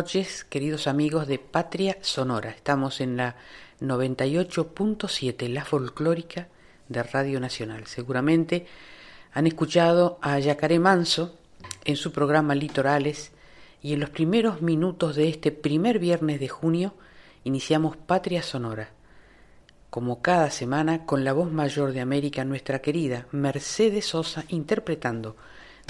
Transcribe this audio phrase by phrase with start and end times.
[0.00, 2.48] Noches, queridos amigos de Patria Sonora.
[2.48, 3.36] Estamos en la
[3.82, 6.48] 98.7, la folclórica
[6.88, 7.86] de Radio Nacional.
[7.86, 8.64] Seguramente
[9.34, 11.36] han escuchado a Yacaré Manso
[11.84, 13.32] en su programa Litorales
[13.82, 16.94] y en los primeros minutos de este primer viernes de junio
[17.44, 18.88] iniciamos Patria Sonora.
[19.90, 25.36] Como cada semana, con la voz mayor de América, nuestra querida Mercedes Sosa interpretando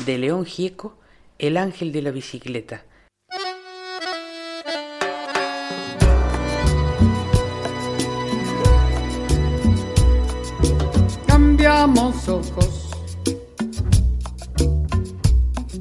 [0.05, 0.99] de León Gieco,
[1.39, 2.83] El ángel de la bicicleta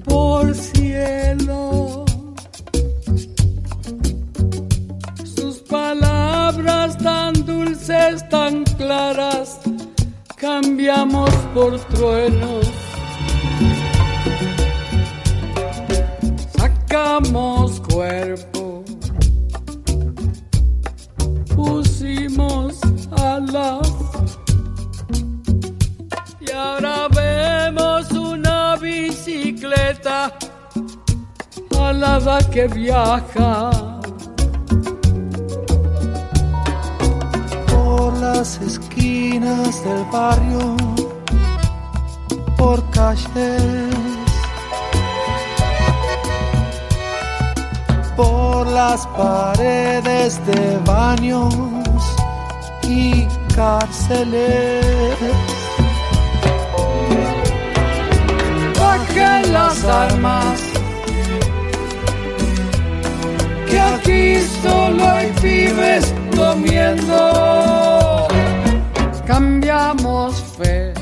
[0.05, 2.05] por cielo.
[5.35, 9.59] Sus palabras tan dulces, tan claras,
[10.37, 12.67] cambiamos por truenos.
[16.57, 18.83] Sacamos cuerpo,
[21.55, 22.79] pusimos
[23.11, 23.99] alas
[26.59, 30.33] ahora vemos una bicicleta
[31.79, 33.71] alada que viaja.
[37.71, 40.75] Por las esquinas del barrio,
[42.57, 43.63] por calles,
[48.15, 51.55] por las paredes de baños
[52.83, 53.25] y
[53.55, 55.19] cárceles
[59.51, 60.59] las armas.
[63.69, 68.27] Que aquí solo hay pibes comiendo.
[69.25, 70.93] Cambiamos fe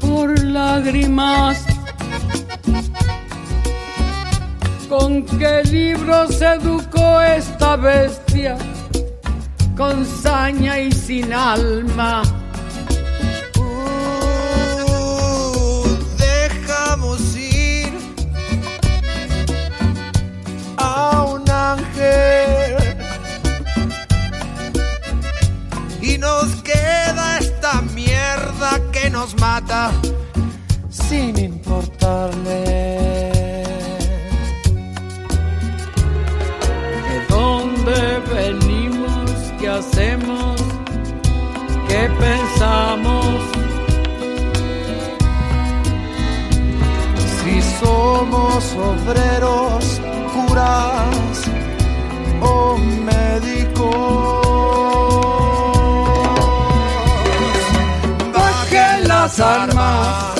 [0.00, 1.64] por lágrimas.
[4.88, 8.56] ¿Con qué libro se educó esta bestia?
[9.76, 12.22] Con saña y sin alma
[29.34, 29.90] mata
[30.90, 32.64] sin importarle.
[37.08, 39.30] ¿De dónde venimos?
[39.58, 40.60] ¿Qué hacemos?
[41.88, 43.40] ¿Qué pensamos?
[47.42, 50.00] Si somos obreros,
[50.34, 51.42] curas
[52.40, 54.25] o médicos.
[59.38, 60.34] Las armas,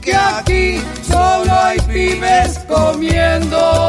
[0.00, 3.85] que aquí solo hay pibes comiendo.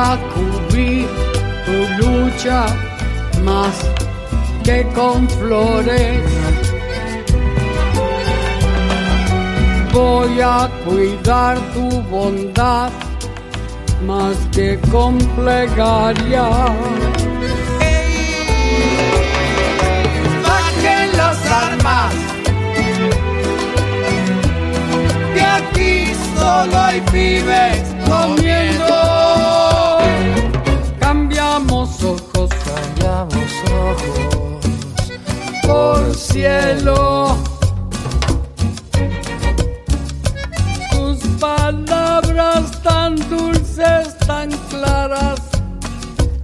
[0.00, 1.08] Voy a cubrir
[1.98, 2.64] lucha
[3.44, 3.74] más
[4.64, 6.22] que con flores.
[9.92, 12.90] Voy a cuidar tu bondad
[14.06, 16.48] más que con plegaria.
[20.46, 22.14] Bajen las armas,
[25.34, 29.09] que aquí solo hay pibes comiendo
[35.62, 37.36] por cielo.
[40.90, 45.40] Tus palabras tan dulces, tan claras,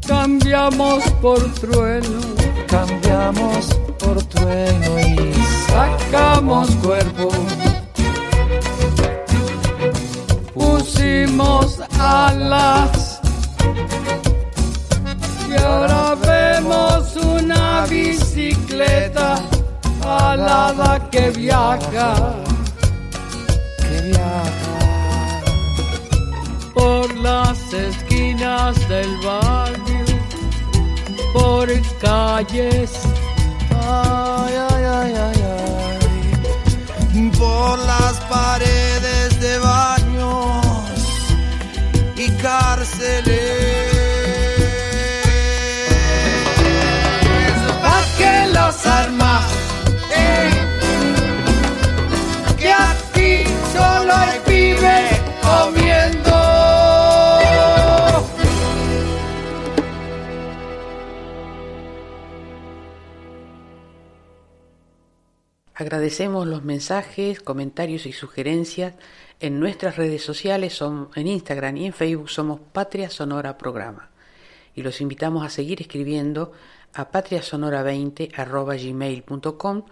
[0.07, 2.21] cambiamos por trueno,
[2.67, 3.67] cambiamos
[3.99, 5.33] por trueno y
[5.67, 7.29] sacamos cuerpo.
[10.55, 13.21] Pusimos alas
[15.49, 16.06] y ahora
[17.77, 19.37] una bicicleta
[20.03, 22.35] alada que viaja,
[23.79, 24.77] que viaja.
[26.75, 30.05] Por las esquinas del barrio,
[31.35, 31.69] por
[32.01, 32.93] calles,
[33.71, 35.43] ay, ay, ay, ay,
[37.15, 40.65] ay, por las paredes de baños
[42.17, 43.26] y cárceles.
[65.87, 68.95] Agradecemos los mensajes, comentarios y sugerencias
[69.39, 70.83] en nuestras redes sociales,
[71.15, 74.11] en Instagram y en Facebook somos Patria Sonora Programa.
[74.75, 76.51] Y los invitamos a seguir escribiendo
[76.93, 79.83] a patriasonora20.gmail.com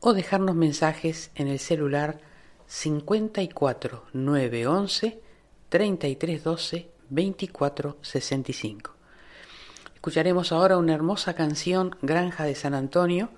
[0.00, 2.22] o dejarnos mensajes en el celular
[2.66, 5.20] 54 911
[5.68, 8.96] 3312 2465.
[9.96, 13.28] Escucharemos ahora una hermosa canción, Granja de San Antonio,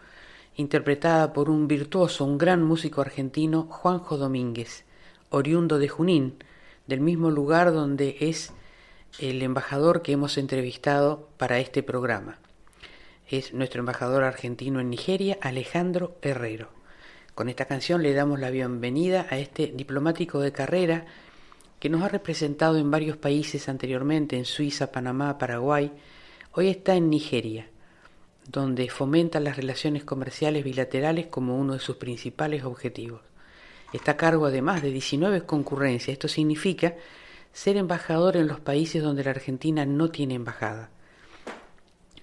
[0.57, 4.85] interpretada por un virtuoso, un gran músico argentino, Juanjo Domínguez,
[5.31, 6.37] oriundo de Junín,
[6.87, 8.53] del mismo lugar donde es
[9.19, 12.39] el embajador que hemos entrevistado para este programa.
[13.29, 16.69] Es nuestro embajador argentino en Nigeria, Alejandro Herrero.
[17.35, 21.07] Con esta canción le damos la bienvenida a este diplomático de carrera
[21.81, 25.91] que nos ha representado en varios países anteriormente, en Suiza, Panamá, Paraguay.
[26.53, 27.69] Hoy está en Nigeria
[28.49, 33.21] donde fomenta las relaciones comerciales bilaterales como uno de sus principales objetivos.
[33.93, 36.15] Está a cargo además de 19 concurrencias.
[36.15, 36.95] Esto significa
[37.53, 40.91] ser embajador en los países donde la Argentina no tiene embajada.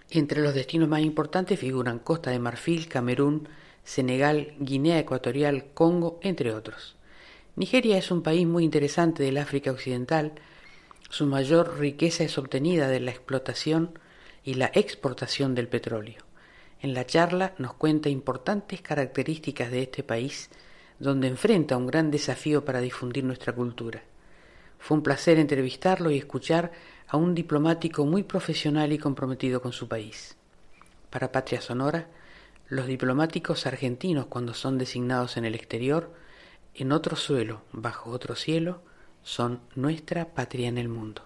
[0.09, 3.47] Entre los destinos más importantes figuran Costa de Marfil, Camerún,
[3.85, 6.97] Senegal, Guinea Ecuatorial, Congo, entre otros.
[7.55, 10.33] Nigeria es un país muy interesante del África Occidental.
[11.09, 13.97] Su mayor riqueza es obtenida de la explotación
[14.43, 16.23] y la exportación del petróleo.
[16.81, 20.49] En la charla nos cuenta importantes características de este país,
[20.99, 24.01] donde enfrenta un gran desafío para difundir nuestra cultura.
[24.79, 26.71] Fue un placer entrevistarlo y escuchar
[27.07, 30.35] a un diplomático muy profesional y comprometido con su país.
[31.11, 32.07] Para Patria Sonora,
[32.67, 36.13] los diplomáticos argentinos cuando son designados en el exterior,
[36.73, 38.81] en otro suelo, bajo otro cielo,
[39.23, 41.23] son nuestra patria en el mundo.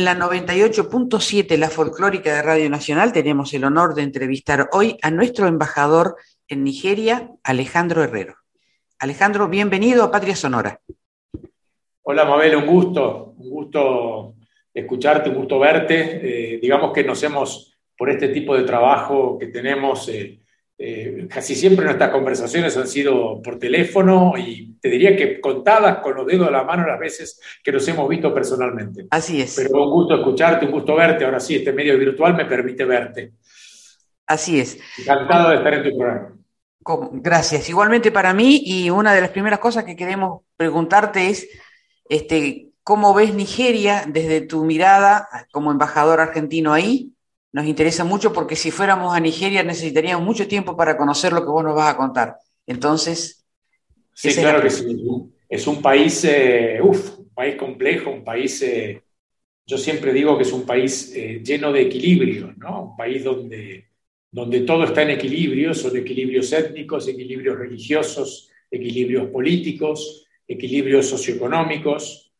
[0.00, 5.10] En la 98.7, la folclórica de Radio Nacional, tenemos el honor de entrevistar hoy a
[5.10, 6.16] nuestro embajador
[6.48, 8.36] en Nigeria, Alejandro Herrero.
[8.98, 10.80] Alejandro, bienvenido a Patria Sonora.
[12.00, 14.36] Hola Mabel, un gusto, un gusto
[14.72, 16.54] escucharte, un gusto verte.
[16.54, 20.39] Eh, digamos que nos hemos, por este tipo de trabajo que tenemos, eh,
[20.82, 26.14] eh, casi siempre nuestras conversaciones han sido por teléfono y te diría que contadas con
[26.14, 29.06] los dedos de la mano las veces que nos hemos visto personalmente.
[29.10, 29.56] Así es.
[29.56, 31.26] Pero un gusto escucharte, un gusto verte.
[31.26, 33.32] Ahora sí, este medio virtual me permite verte.
[34.26, 34.78] Así es.
[34.98, 36.34] Encantado de estar en tu programa.
[37.12, 37.68] Gracias.
[37.68, 41.46] Igualmente para mí, y una de las primeras cosas que queremos preguntarte es,
[42.08, 47.12] este, ¿cómo ves Nigeria desde tu mirada como embajador argentino ahí?
[47.52, 51.50] Nos interesa mucho porque si fuéramos a Nigeria necesitaríamos mucho tiempo para conocer lo que
[51.50, 52.36] vos nos vas a contar.
[52.66, 53.44] Entonces...
[54.14, 54.84] Sí, claro que sí.
[55.48, 59.02] Es un país, eh, un país complejo, un país, eh,
[59.66, 62.90] yo siempre digo que es un país eh, lleno de equilibrio, ¿no?
[62.90, 63.88] Un país donde,
[64.30, 72.30] donde todo está en equilibrio, son equilibrios étnicos, equilibrios religiosos, equilibrios políticos, equilibrios socioeconómicos.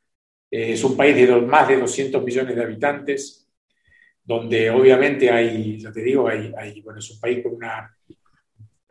[0.51, 3.40] es un país de más de 200 millones de habitantes
[4.25, 7.97] donde obviamente hay, ya te digo, hay, bueno, es un país con una,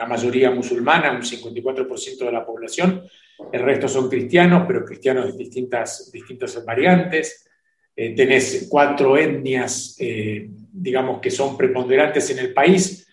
[0.07, 3.03] mayoría musulmana, un 54% de la población,
[3.51, 7.49] el resto son cristianos, pero cristianos de distintas, distintas variantes.
[7.95, 13.07] Eh, tenés cuatro etnias, eh, digamos, que son preponderantes en el país,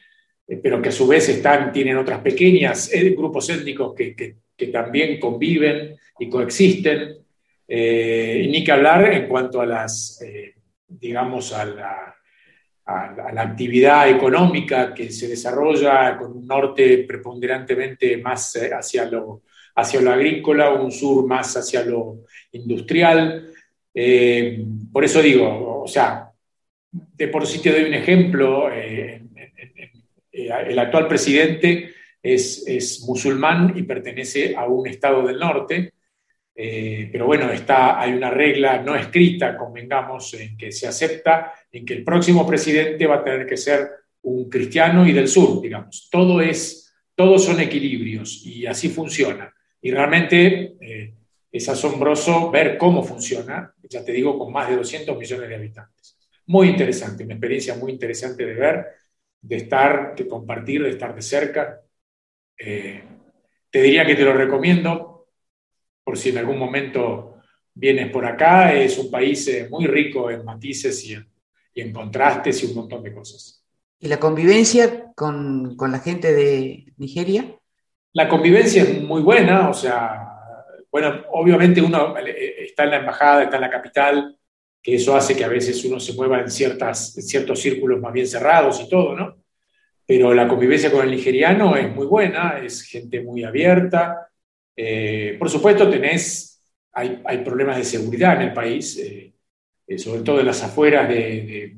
[0.47, 5.19] eh, pero que a su vez están, tienen otras pequeñas grupos étnicos que, que, también
[5.21, 7.19] conviven y coexisten.
[7.69, 10.21] ni que hablar en cuanto a las,
[10.89, 12.17] digamos, a la,
[12.87, 19.43] a, la actividad económica que se desarrolla con un norte preponderantemente más eh, hacia lo,
[19.75, 23.51] hacia lo agrícola, un sur más hacia lo industrial.
[23.93, 26.31] Eh, por eso digo, o sea,
[26.91, 29.23] de por sí te doy un ejemplo, eh,
[30.33, 35.93] el actual presidente es, es, musulmán y pertenece a un estado del norte,
[36.57, 41.95] pero bueno, está, hay una regla no escrita, convengamos, en que se acepta en que
[41.95, 43.91] el próximo presidente va a tener que ser
[44.23, 46.09] un cristiano y del sur, digamos.
[46.11, 49.53] Todo es, todos son equilibrios y así funciona.
[49.81, 51.15] Y realmente eh,
[51.53, 56.19] es asombroso ver cómo funciona, ya te digo, con más de 200 millones de habitantes.
[56.47, 58.87] Muy interesante, una experiencia muy interesante de ver,
[59.41, 61.81] de estar, de compartir, de estar de cerca.
[62.59, 63.03] Eh,
[63.71, 65.16] te diría que te lo recomiendo,
[66.07, 67.41] por si en algún momento
[67.75, 68.73] vienes por acá.
[68.73, 71.29] Es un país eh, muy rico en matices y en,
[71.75, 73.65] y en contrastes y un montón de cosas.
[73.99, 77.59] ¿Y la convivencia con, con la gente de Nigeria?
[78.13, 80.29] La convivencia es muy buena, o sea,
[80.93, 84.39] bueno, obviamente uno eh, está en la embajada, está en la capital,
[84.81, 88.29] que eso hace que a veces uno se mueva en, ciertas, ciertos círculos más bien
[88.29, 89.39] cerrados y todo, ¿no?
[90.07, 94.29] Pero la convivencia con el nigeriano es muy buena, es gente muy abierta.
[94.77, 98.99] Eh, por supuesto, tenés, hay, hay, problemas de seguridad en el país.
[98.99, 99.33] Eh,
[99.87, 101.77] eh, sobre todo en las afueras de,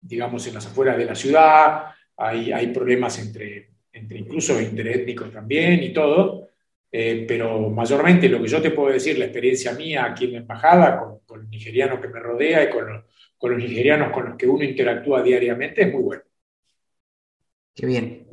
[0.00, 1.86] digamos, en las afueras de la ciudad,
[2.16, 6.48] hay, hay problemas entre, entre incluso interétnicos también y todo,
[6.92, 10.38] eh, pero mayormente lo que yo te puedo decir, la experiencia mía aquí en la
[10.38, 13.04] embajada, con, con el nigeriano que me rodea y con,
[13.38, 16.22] con los nigerianos con los que uno interactúa diariamente, es muy bueno.
[17.74, 18.26] Qué bien.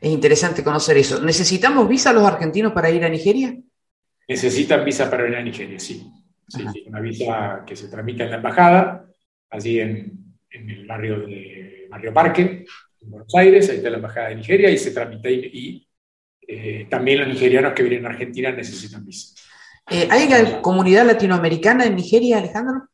[0.00, 1.22] Es interesante conocer eso.
[1.22, 3.56] ¿Necesitamos visa los argentinos para ir a Nigeria?
[4.28, 6.06] Necesitan visa para ir a Nigeria, sí.
[6.46, 9.06] Sí, sí, una visa que se tramita en la embajada,
[9.50, 12.64] allí en, en, el barrio de Barrio Parque,
[13.02, 15.86] en Buenos Aires, ahí está la embajada de Nigeria y se tramita y,
[16.46, 19.34] eh, también los nigerianos que vienen a Argentina necesitan visa.
[19.90, 20.28] Eh, ¿Hay
[20.62, 22.88] comunidad latinoamericana en Nigeria, Alejandro?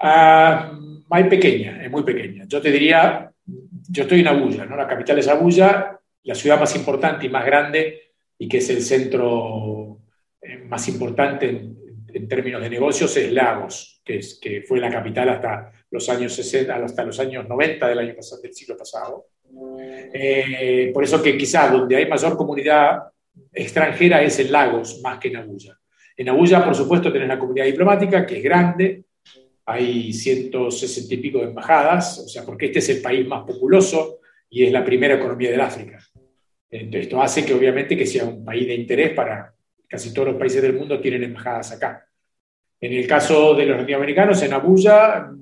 [0.00, 0.72] Ah,
[1.10, 2.44] hay pequeña, es muy pequeña.
[2.48, 3.30] Yo te diría,
[3.88, 4.76] yo estoy en Abuya, ¿no?
[4.76, 8.82] la capital es Abuya, la ciudad más importante y más grande y que es el
[8.82, 10.00] centro
[10.40, 16.08] eh, más importante en, términos de negocios es Lagos, que fue la capital hasta los
[16.08, 19.26] años 60, hasta los años 90 del, año pasado, del siglo pasado.
[20.12, 22.98] Eh, por eso que quizás donde hay mayor comunidad
[23.52, 25.78] extranjera es en Lagos más que en Abuya.
[26.16, 29.04] En Abuya, por supuesto, tenés la comunidad diplomática, que es grande,
[29.66, 34.18] hay 160 y pico de embajadas, o sea, porque este es el país más populoso
[34.48, 35.98] y es la primera economía del África.
[36.70, 39.54] Esto hace que obviamente que sea un país de interés para,
[39.90, 42.06] Casi todos los países del mundo tienen embajadas acá.
[42.80, 45.32] En el caso de los latinoamericanos, en Abuya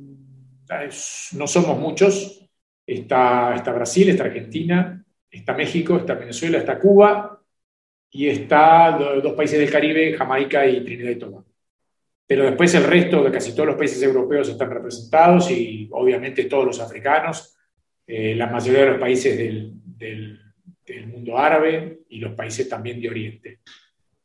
[1.32, 2.48] no somos muchos.
[2.86, 7.42] Está, está Brasil, está Argentina, está México, está Venezuela, está Cuba
[8.10, 11.44] y está dos países del Caribe, Jamaica y Trinidad y Tobago.
[12.26, 16.64] pero después el resto de casi todos los países europeos están representados y obviamente todos
[16.64, 17.54] los africanos,
[18.06, 20.47] eh, la mayoría de los países del, del,
[21.06, 23.60] mundo árabe y los países también de Oriente.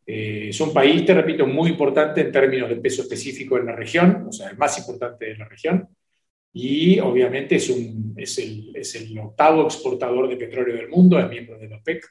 [0.05, 3.75] Eh, es un país, te repito, muy importante en términos de peso específico en la
[3.75, 5.88] región, o sea, el más importante de la región,
[6.51, 11.27] y obviamente es, un, es, el, es el octavo exportador de petróleo del mundo, es
[11.29, 12.05] miembro de la OPEC.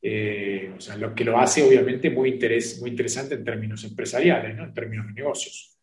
[0.00, 4.56] Eh, o sea, lo que lo hace obviamente muy, interés, muy interesante en términos empresariales,
[4.56, 4.64] ¿no?
[4.64, 5.78] en términos de negocios.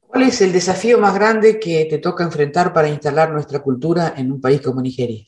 [0.00, 4.30] ¿Cuál es el desafío más grande que te toca enfrentar para instalar nuestra cultura en
[4.30, 5.24] un país como Nigeria?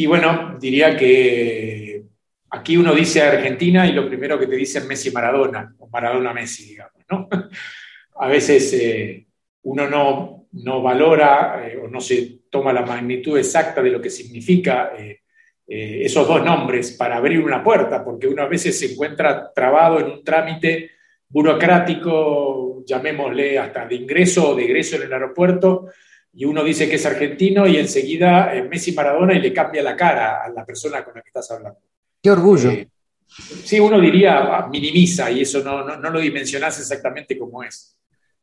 [0.00, 2.04] Y bueno, diría que
[2.48, 6.70] aquí uno dice Argentina y lo primero que te dicen Messi Maradona, o Maradona Messi,
[6.70, 7.28] digamos, ¿no?
[8.16, 9.26] A veces eh,
[9.64, 14.08] uno no, no valora eh, o no se toma la magnitud exacta de lo que
[14.08, 15.20] significa eh,
[15.66, 20.06] esos dos nombres para abrir una puerta, porque uno a veces se encuentra trabado en
[20.06, 20.92] un trámite
[21.28, 25.88] burocrático, llamémosle hasta de ingreso o de egreso en el aeropuerto,
[26.32, 29.96] y uno dice que es argentino y enseguida es Messi Maradona y le cambia la
[29.96, 31.80] cara a la persona con la que estás hablando.
[32.22, 32.70] Qué orgullo.
[32.70, 32.88] Eh,
[33.26, 37.98] sí, uno diría, ah, minimiza y eso no, no, lo dimensionás exactamente como es,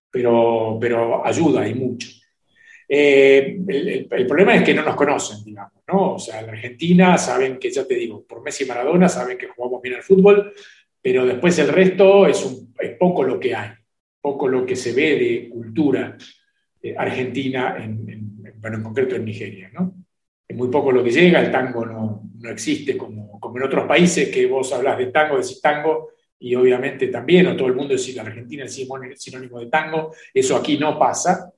[0.09, 2.09] pero, pero ayuda y mucho.
[2.89, 6.13] Eh, el, problema es que no nos conocen, digamos, ¿no?
[6.13, 9.47] O sea, en Argentina saben que, ya te digo, por Messi y Maradona saben que
[9.47, 10.53] jugamos bien al fútbol,
[11.01, 13.71] pero después el resto es, un, poco lo que hay,
[14.21, 16.17] poco lo que se ve de cultura
[16.81, 19.93] eh, argentina, en, bueno, en concreto en Nigeria, ¿no?
[20.47, 23.85] Es muy poco lo que llega, el tango no, no existe como, como en otros
[23.85, 27.95] países que vos hablas de tango, decís tango, y obviamente también, o todo el mundo
[27.95, 28.75] decís la Argentina es
[29.15, 31.51] sinónimo de tango, eso aquí no pasa,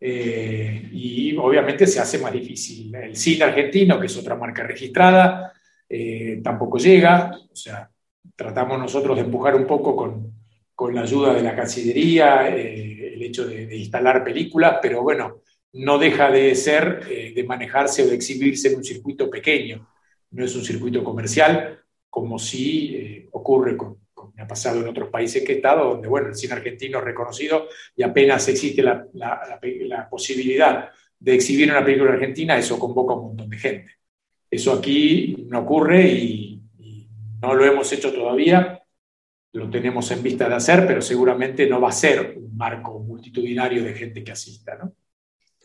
[0.00, 2.94] eh, y obviamente se hace más difícil.
[2.94, 5.52] El cine argentino, que es otra marca registrada,
[5.88, 7.90] eh, tampoco llega, o sea,
[8.36, 10.37] tratamos nosotros de empujar un poco con,
[10.78, 15.98] con la ayuda de la Cancillería, eh, el hecho de, instalar películas, pero bueno, no
[15.98, 19.88] deja de ser, de manejarse o de exhibirse en un circuito pequeño,
[20.30, 23.98] no es un circuito comercial, como si ocurre con,
[24.38, 27.04] me ha pasado en otros países que he estado, donde bueno, el cine argentino es
[27.04, 33.16] reconocido y apenas existe la, la, posibilidad de exhibir una película argentina, eso convoca a
[33.16, 33.92] un montón de gente.
[34.48, 36.54] Eso aquí no ocurre y,
[37.40, 38.77] no lo hemos hecho todavía,
[39.52, 43.82] lo tenemos en vista de hacer, pero seguramente no va a ser un marco multitudinario
[43.82, 44.76] de gente que asista.
[44.76, 44.92] ¿no?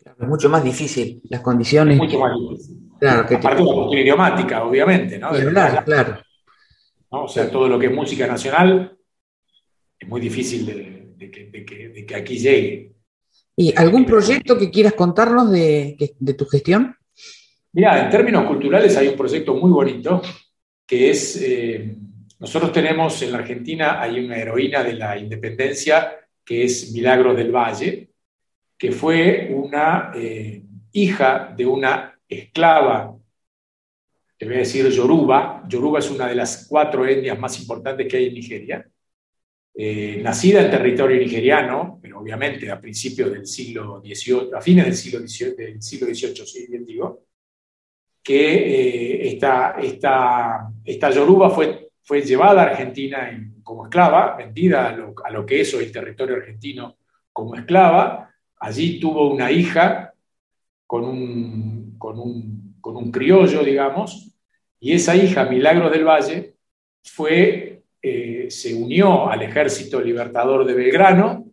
[0.04, 1.96] Es mucho más difícil, las condiciones.
[1.96, 2.80] mucho más difícil.
[2.98, 5.18] Claro, Aparte de la cuestión idiomática, obviamente.
[5.18, 5.30] ¿no?
[5.30, 6.18] Claro, claro.
[7.10, 8.96] O sea, todo lo que es música nacional
[9.98, 11.30] es muy difícil de,
[12.06, 12.92] que, aquí llegue.
[13.56, 15.96] ¿Y algún proyecto que quieras contarnos de,
[16.36, 16.96] tu gestión?
[17.72, 20.22] Mira, en términos culturales hay un proyecto muy bonito
[20.86, 21.96] que es, eh,
[22.38, 27.50] nosotros tenemos en la Argentina, hay una heroína de la independencia que es Milagro del
[27.50, 28.10] Valle,
[28.76, 33.14] que fue una eh, hija de una esclava
[34.36, 35.64] te voy a decir Yoruba.
[35.68, 38.86] Yoruba es una de las cuatro etnias más importantes que hay en Nigeria.
[39.76, 44.94] Eh, nacida en territorio nigeriano, pero obviamente a principios del siglo XVIII, a fines del
[44.94, 47.24] siglo XVIII, del siglo XVIII sí, bien digo,
[48.22, 53.30] que eh, esta, esta, Yoruba fue, fue llevada a Argentina
[53.62, 56.96] como esclava, vendida a lo, que es hoy el territorio argentino
[57.32, 58.30] como esclava.
[58.60, 60.12] Allí tuvo una hija
[60.86, 64.34] con un, criollo, digamos,
[64.80, 66.56] y esa hija, Milagro del Valle,
[67.02, 71.46] fue, eh, se unió al ejército libertador de Belgrano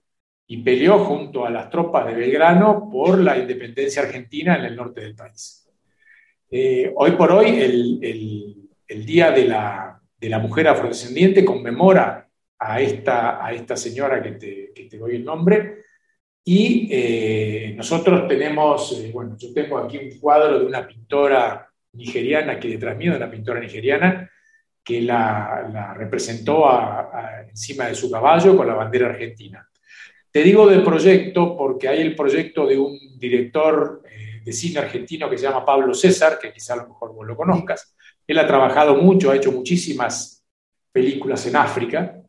[0.47, 5.01] y peleó junto a las tropas de Belgrano por la independencia argentina en el norte
[5.01, 5.69] del país.
[6.49, 12.29] Eh, hoy por hoy, el, Día de la, de la, Mujer Afrodescendiente conmemora
[12.59, 15.81] a esta, a esta señora que te, que te doy el nombre,
[16.43, 22.59] y eh, nosotros tenemos, eh, bueno, yo tengo aquí un cuadro de una pintora nigeriana,
[22.59, 24.29] que detrás mío de una pintora nigeriana,
[24.83, 26.65] que la, representó
[27.47, 29.67] encima de su caballo con la bandera argentina.
[30.31, 35.29] Te digo del proyecto porque hay el proyecto de un director eh, de cine argentino
[35.29, 37.95] que se llama Pablo César, que quizá a lo mejor vos lo conozcas.
[38.31, 40.41] Él ha trabajado mucho, ha hecho muchísimas
[40.89, 42.21] películas en África,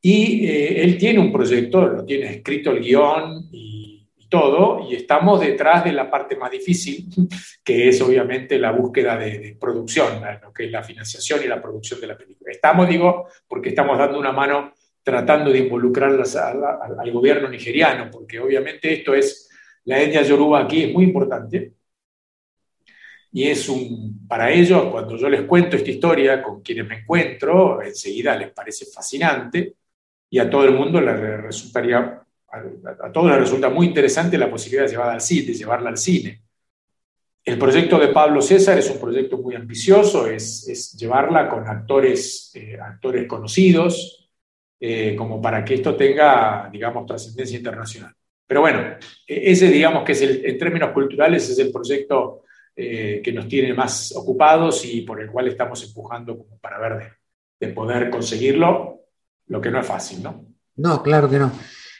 [0.00, 5.40] y eh, él tiene un proyecto, lo tiene escrito el guion y, todo, y estamos
[5.40, 7.08] detrás de la parte más difícil,
[7.64, 12.00] que es obviamente la búsqueda de, producción, lo que es la financiación y la producción
[12.00, 12.52] de la película.
[12.52, 18.92] Estamos, digo, porque estamos dando una mano tratando de involucrar al, gobierno nigeriano, porque obviamente
[18.92, 19.48] esto es,
[19.84, 21.75] la etnia yoruba aquí es muy importante,
[23.36, 27.82] y es un, para ellos, cuando yo les cuento esta historia con quienes me encuentro,
[27.82, 29.74] enseguida les parece fascinante,
[30.30, 34.84] y a todo el mundo le resultaría, a, todos les resulta muy interesante la posibilidad
[34.84, 36.44] de llevarla al cine, de llevarla al cine.
[37.44, 42.78] El proyecto de Pablo César es un proyecto muy ambicioso, es, llevarla con actores, eh,
[42.80, 44.30] actores conocidos,
[44.80, 48.14] eh, como para que esto tenga, digamos, trascendencia internacional.
[48.46, 48.96] Pero bueno,
[49.26, 52.44] e, ese, digamos, que es el, en términos culturales, es el proyecto
[52.78, 57.10] eh, que nos tiene más ocupados y por el cual estamos empujando como para ver
[57.58, 59.00] de, poder conseguirlo,
[59.46, 60.44] lo que no es fácil, ¿no?
[60.76, 61.50] No, claro que no.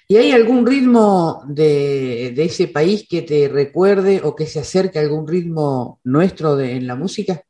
[0.06, 5.02] ¿Y hay algún ritmo de, ese país que te recuerde o que se acerque a
[5.02, 7.42] algún ritmo nuestro en la música?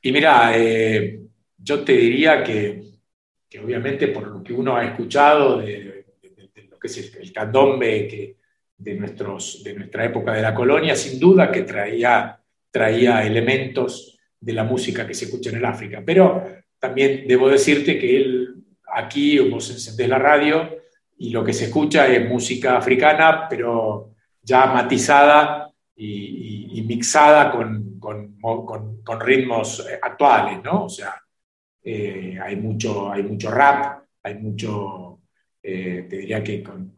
[0.00, 1.20] Y mira, eh,
[1.58, 2.80] yo te diría que,
[3.60, 6.06] obviamente por lo que uno ha escuchado de,
[6.70, 8.39] lo que es el candombe que,
[8.80, 12.40] de, nuestros, de nuestra época de la colonia, sin duda que traía,
[12.70, 16.02] traía elementos de la música que se escucha en el África.
[16.04, 16.44] Pero
[16.78, 18.54] también debo decirte que él,
[18.92, 20.78] aquí vos encendés la radio
[21.18, 29.20] y lo que se escucha es música africana, pero ya matizada y, mixada con, con,
[29.20, 30.86] ritmos actuales, ¿no?
[30.86, 31.14] O sea,
[31.82, 35.20] eh, hay, mucho, hay mucho rap, hay mucho,
[35.62, 36.94] eh, te diría que con,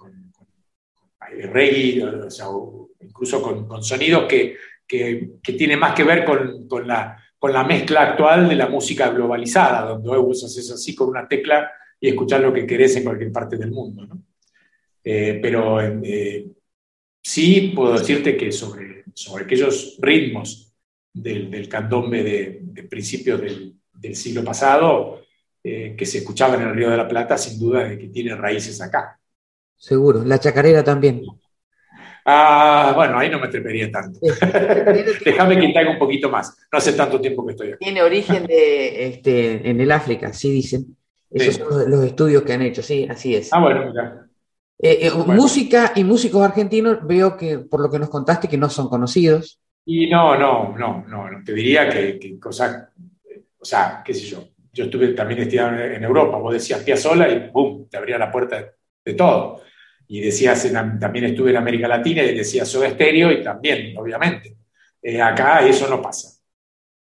[1.50, 2.46] reggae, o sea,
[3.00, 8.02] incluso con, sonidos que, que, que tienen más que ver con, la, con la mezcla
[8.02, 12.52] actual de la música globalizada, donde vos haces así con una tecla y escuchar lo
[12.52, 14.06] que querés en cualquier parte del mundo.
[14.06, 14.22] ¿no?
[15.04, 16.46] Eh, pero eh,
[17.22, 20.72] sí puedo decirte que sobre, sobre aquellos ritmos
[21.12, 25.22] del, del candombe de, principios del, del, siglo pasado,
[25.62, 28.34] eh, que se escuchaban en el Río de la Plata, sin duda de que tiene
[28.34, 29.20] raíces acá.
[29.82, 31.24] Seguro, la chacarera también.
[32.24, 34.20] Ah, bueno, ahí no me atrevería tanto.
[35.24, 36.56] Déjame que te un poquito más.
[36.70, 37.84] No hace tanto tiempo que estoy aquí.
[37.84, 40.96] Tiene origen de, este, en el África, sí dicen.
[41.28, 43.52] Esos son los, estudios que han hecho, sí, así es.
[43.52, 44.28] Ah, bueno, mira.
[44.78, 48.70] Eh, eh, música y músicos argentinos, veo que por lo que nos contaste que no
[48.70, 49.60] son conocidos.
[49.84, 52.88] Y no, no, no, no, te diría que, que cosas,
[53.58, 57.50] o sea, qué sé yo, yo estuve también estudiando en Europa, vos decías Piazzolla y
[57.50, 57.88] ¡boom!
[57.88, 58.64] te abría la puerta
[59.04, 59.60] de todo
[60.08, 64.56] y decías, también estuve en América Latina y decías Soda Stereo y también, obviamente.
[65.02, 66.30] Eh, acá eso no pasa.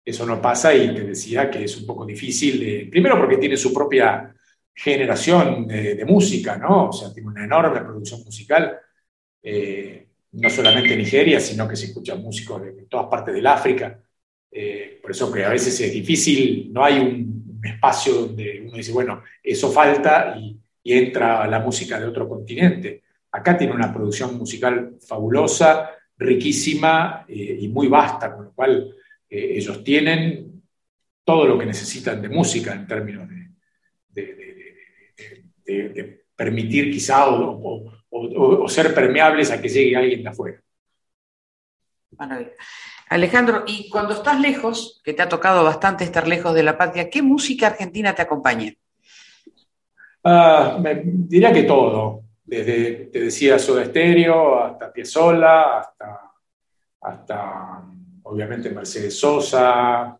[0.05, 3.73] Eso no pasa y te decía que es un poco difícil, primero porque tiene su
[3.73, 4.33] propia
[4.73, 6.89] generación de, música, ¿no?
[6.89, 8.77] O sea, tiene una enorme producción musical,
[9.41, 13.99] eh, no solamente en Nigeria, sino que se escuchan músicos de, todas partes del África.
[14.51, 18.91] Eh, por eso que a veces es difícil, no hay un, espacio donde uno dice,
[18.91, 23.03] bueno, eso falta y, y entra la música de otro continente.
[23.31, 28.93] Acá tiene una producción musical fabulosa, riquísima eh, y muy vasta, con lo cual
[29.29, 30.61] eh, ellos tienen
[31.23, 33.43] todo lo que necesitan de música en términos de,
[36.35, 40.61] permitir quizá o, ser permeables a que llegue alguien de afuera.
[43.09, 47.09] Alejandro, y cuando estás lejos, que te ha tocado bastante estar lejos de la patria,
[47.09, 48.73] ¿qué música argentina te acompaña?
[50.25, 56.31] Ah, me, diría que todo, desde, te decía, Soda Stereo, hasta Piazzolla, hasta,
[57.01, 57.83] hasta
[58.23, 60.17] obviamente Mercedes Sosa,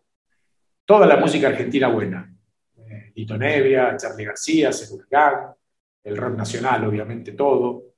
[0.84, 2.30] toda la música argentina buena.
[2.76, 5.54] Eh, Lito Nevia, Charlie García, Segurgán,
[6.02, 7.94] el rock nacional, obviamente todo,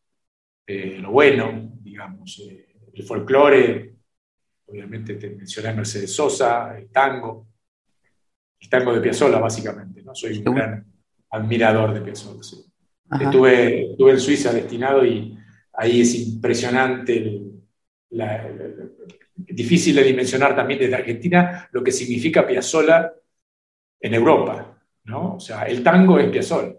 [0.65, 3.95] eh, lo bueno, digamos, eh, el folclore,
[4.67, 7.49] obviamente te mencioné Mercedes Sosa, el tango,
[8.61, 10.15] el tango de Piazzolla básicamente, ¿no?
[10.15, 10.96] Soy un gran
[11.31, 12.41] admirador de Piazzolla.
[13.21, 15.37] Estuve, estuve, en Suiza destinado y
[15.73, 17.43] ahí es impresionante,
[19.37, 23.13] difícil de dimensionar también desde Argentina lo que significa Piazzolla
[24.01, 24.77] en Europa.
[25.05, 25.37] ¿no?
[25.37, 26.75] O sea, el tango es Piazzolla.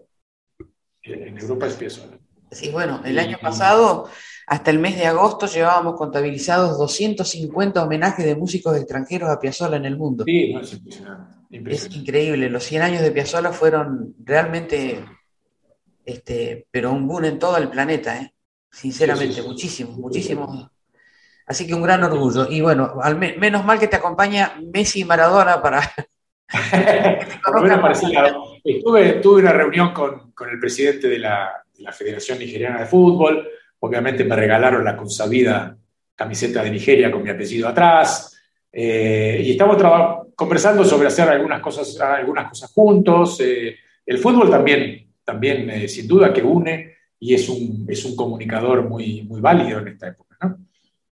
[1.02, 2.18] En Europa es Piazzolla.
[2.50, 4.08] Sí, bueno, el año pasado,
[4.46, 9.84] hasta el mes de agosto, llevábamos contabilizados 250 homenajes de músicos extranjeros a Piazzolla en
[9.84, 10.24] el mundo.
[10.24, 11.37] Sí, no, es impresionante.
[11.50, 15.02] Es increíble, los 100 años de Piazzolla fueron realmente,
[16.04, 18.34] este, pero un boom en todo el planeta, ¿eh?
[18.70, 20.70] sinceramente, muchísimo, muchísimo.
[21.46, 22.46] Así que un gran orgullo.
[22.50, 25.80] Y bueno, al menos mal que te acompaña Messi y Maradona para...
[28.64, 34.34] Estuve, tuve una reunión con, el presidente de la, Federación Nigeriana de Fútbol, obviamente me
[34.34, 35.76] regalaron la consabida
[36.14, 38.37] camiseta de Nigeria con mi apellido atrás,
[38.80, 39.76] eh, y estamos
[40.36, 43.40] conversando sobre hacer algunas cosas, algunas cosas juntos.
[43.40, 43.74] Eh,
[44.06, 48.88] el fútbol también, también eh, sin duda que une y es un, es un comunicador
[48.88, 50.36] muy, muy válido en esta época.
[50.42, 50.58] ¿no?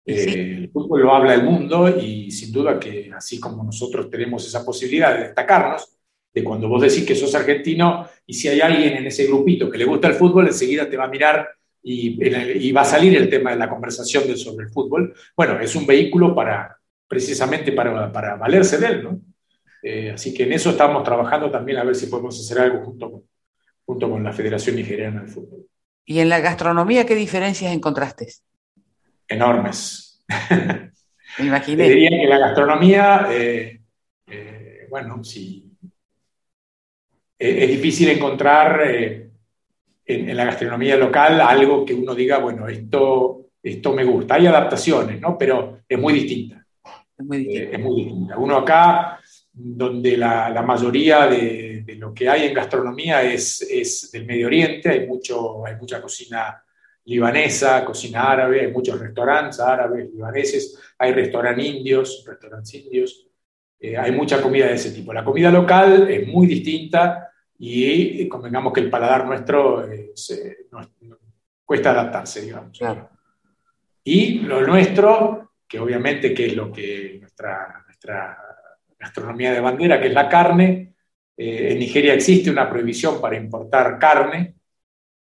[0.05, 4.63] El fútbol lo habla el mundo y sin duda que así como nosotros tenemos esa
[4.63, 5.97] posibilidad de destacarnos,
[6.33, 9.77] de cuando vos decís que sos argentino y si hay alguien en ese grupito que
[9.77, 11.45] le gusta el fútbol, enseguida te va a mirar
[11.83, 15.13] y, va a salir el tema de la conversación de, sobre el fútbol.
[15.35, 16.78] Bueno, es un vehículo para
[17.09, 19.19] precisamente para, para valerse de él, ¿no?
[19.81, 23.11] Eh, así que en eso estamos trabajando también a ver si podemos hacer algo junto
[23.11, 23.23] con,
[23.85, 25.65] junto con la Federación Nigeriana de Fútbol.
[26.05, 28.27] ¿Y en la gastronomía qué diferencias encontraste?
[29.27, 30.23] Enormes.
[31.39, 31.89] Me imaginé.
[31.89, 33.81] diría que la gastronomía, eh,
[34.27, 35.65] eh, bueno, sí,
[37.37, 39.31] es difícil encontrar en,
[40.05, 44.35] en, la gastronomía local algo que uno diga, bueno, esto, esto me gusta.
[44.35, 45.37] Hay adaptaciones, ¿no?
[45.37, 46.59] Pero es muy distinta.
[47.19, 47.77] Es muy distinta.
[47.77, 48.37] es muy distinta.
[48.37, 49.19] Uno acá
[49.51, 55.05] donde la, mayoría de, lo que hay en gastronomía es, es, del Medio Oriente, hay,
[55.05, 56.63] mucho, hay mucha cocina
[57.05, 63.27] libanesa, cocina árabe, hay muchos restaurantes árabes, libaneses, hay restaurantes indios, restaurantes indios,
[63.79, 65.11] eh, hay mucha comida de ese tipo.
[65.11, 69.85] La comida local es muy distinta y convengamos que el paladar nuestro
[71.65, 72.79] cuesta adaptarse, digamos.
[74.03, 78.37] Y lo nuestro, que obviamente es lo que nuestra, nuestra
[78.97, 80.95] gastronomía de bandera, que es la carne.
[81.37, 84.55] Eh, en Nigeria existe una prohibición para importar carne.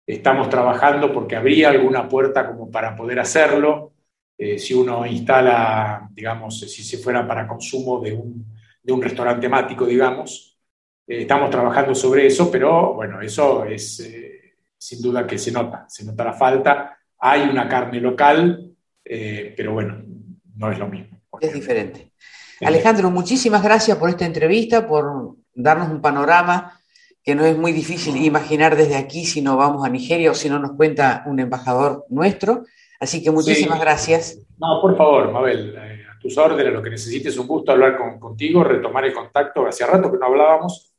[0.06, 3.94] Estamos trabajando porque habría alguna puerta como para poder hacerlo.
[4.38, 8.46] Eh, si uno instala, digamos, si se fuera para consumo de un,
[8.80, 10.56] de un restaurante temático, digamos.
[11.04, 14.08] Eh, estamos trabajando sobre eso, pero bueno, eso es
[14.78, 16.96] sin duda que se nota, se nota la falta.
[17.18, 20.04] Hay una carne local, pero bueno,
[20.58, 21.18] no es lo mismo.
[21.40, 22.12] Es diferente.
[22.60, 26.80] Alejandro, muchísimas gracias por esta entrevista, por darnos un panorama
[27.22, 30.48] que no es muy difícil imaginar desde aquí si no vamos a Nigeria o si
[30.48, 32.64] no nos cuenta un embajador nuestro.
[32.98, 34.38] Así que muchísimas gracias.
[34.58, 38.64] No, por favor, Mabel, eh, a tus órdenes, lo que necesites, un gusto hablar contigo,
[38.64, 39.66] retomar el contacto.
[39.66, 40.92] Hacía rato que no hablábamos.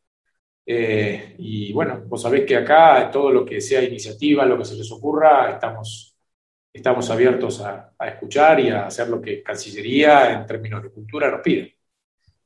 [0.65, 4.75] Eh, y bueno, vos sabés que acá todo lo que sea iniciativa, lo que se
[4.75, 6.08] les ocurra, estamos
[6.73, 11.41] estamos abiertos a, escuchar y a hacer lo que Cancillería en términos de cultura nos
[11.41, 11.75] pide.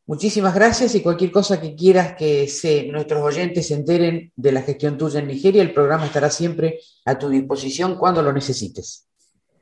[0.05, 4.61] Muchísimas gracias y cualquier cosa que quieras que se, nuestros oyentes se enteren de la
[4.61, 9.07] gestión tuya en Nigeria, el programa estará siempre a tu disposición cuando lo necesites.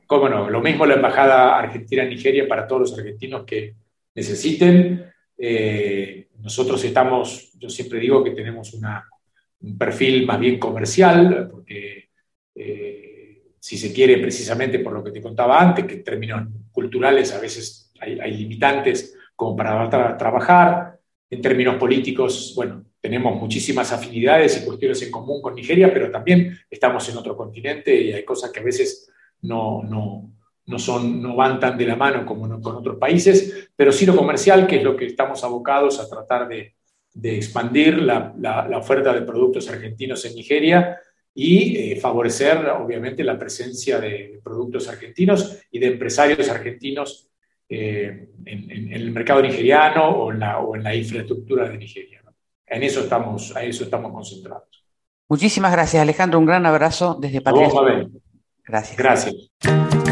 [0.08, 3.76] Cómo no, lo mismo la Embajada Argentina en Nigeria para todos los argentinos que
[4.16, 5.06] necesiten.
[5.38, 12.10] Eh, nosotros estamos, yo siempre digo que tenemos un perfil más bien comercial, porque
[12.56, 13.11] eh,
[13.62, 17.40] si se quiere, precisamente por lo que te contaba antes, que en términos culturales a
[17.40, 21.00] veces hay, limitantes como para trabajar.
[21.30, 26.58] En términos políticos, bueno, tenemos muchísimas afinidades y cuestiones en común con Nigeria, pero también
[26.72, 29.12] estamos en otro continente y hay cosas que a veces
[29.44, 30.34] no, no,
[30.66, 34.16] no, son, no van tan de la mano como con otros países, pero sí lo
[34.16, 36.74] comercial, que es lo que estamos abocados a tratar de,
[37.14, 40.98] de expandir la, la, la, oferta de productos argentinos en Nigeria
[41.34, 47.30] y eh, favorecer, obviamente, la presencia de productos argentinos y de empresarios argentinos
[47.70, 52.22] eh, en, el mercado nigeriano o en la, o en la infraestructura de Nigeria.
[52.68, 54.86] En eso estamos, a eso estamos concentrados.
[55.30, 56.40] Muchísimas gracias, Alejandro.
[56.40, 57.70] Un gran abrazo desde Patria.
[58.66, 58.98] Gracias.
[58.98, 60.11] Gracias.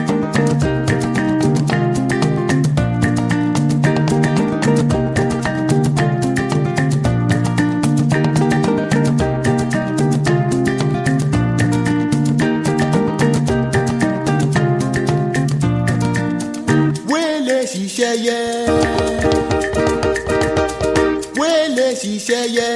[22.29, 22.69] ṣẹ́yẹ.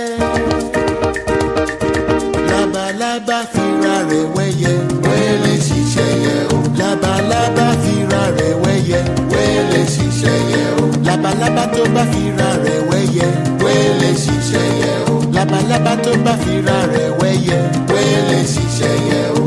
[2.49, 4.73] Labalábá fira rẹ̀ wẹ́yẹ.
[5.05, 6.57] Wẹ́lẹ̀ sì ṣẹ́yẹ o.
[6.79, 8.99] Labalábá fira rẹ̀ wẹ́yẹ.
[9.31, 10.85] Wẹ́lẹ̀ sì ṣẹ́yẹ o.
[11.07, 13.27] Labalábá tó bá fira rẹ̀ wẹ́yẹ.
[13.63, 15.15] Wẹ́lẹ̀ sì ṣẹ́yẹ o.
[15.35, 17.57] Labalábá tó bá fira rẹ̀ wẹ́yẹ.
[17.93, 19.42] Wẹ́lẹ̀ si ṣẹ́yẹ o.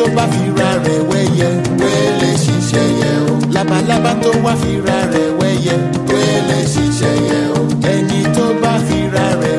[0.00, 1.48] tó bá fira rẹ̀ wẹ́yẹ
[1.80, 3.32] wẹ́lẹ̀ ṣiṣẹ́ yẹ o.
[3.54, 5.74] Labalábá tó wá fira rẹ̀ wẹ́yẹ
[6.12, 7.60] wẹ́lẹ̀ ṣiṣẹ́ yẹ o.
[7.92, 9.49] Ẹni tó bá fira rẹ̀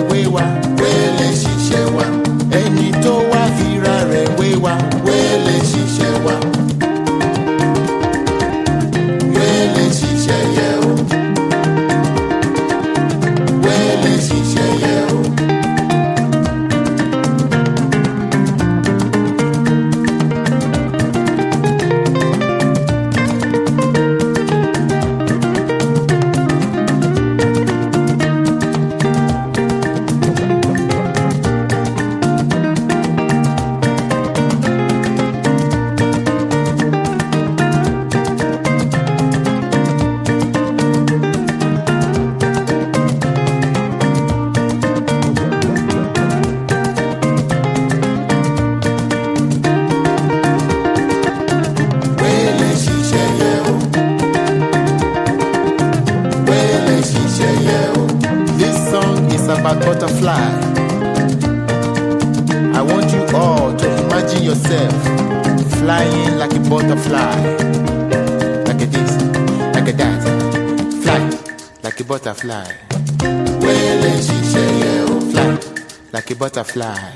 [76.61, 77.11] butterfly.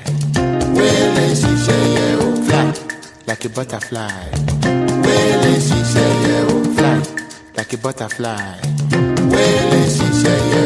[0.76, 2.28] Wele ṣiṣẹ́ o.
[2.46, 2.68] Fly
[3.28, 4.18] like a butterfly.
[5.04, 5.52] Wele
[6.52, 6.56] o.
[6.76, 6.98] Fly
[7.56, 8.50] like a butterfly.
[9.32, 10.65] Wele o.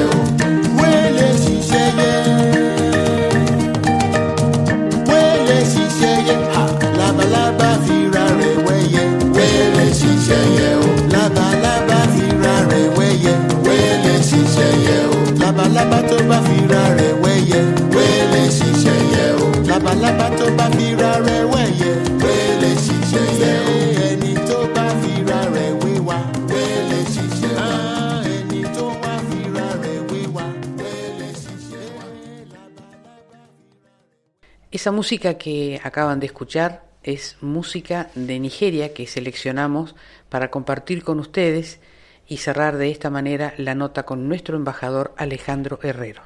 [34.90, 39.94] Esa música que acaban de escuchar es música de Nigeria que seleccionamos
[40.28, 41.78] para compartir con ustedes
[42.26, 46.22] y cerrar de esta manera la nota con nuestro embajador Alejandro Herrero.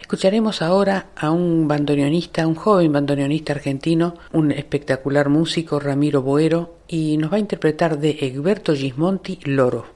[0.00, 7.16] Escucharemos ahora a un bandoneonista, un joven bandoneonista argentino, un espectacular músico, Ramiro Boero, y
[7.18, 9.86] nos va a interpretar de Egberto Gismonti Loro.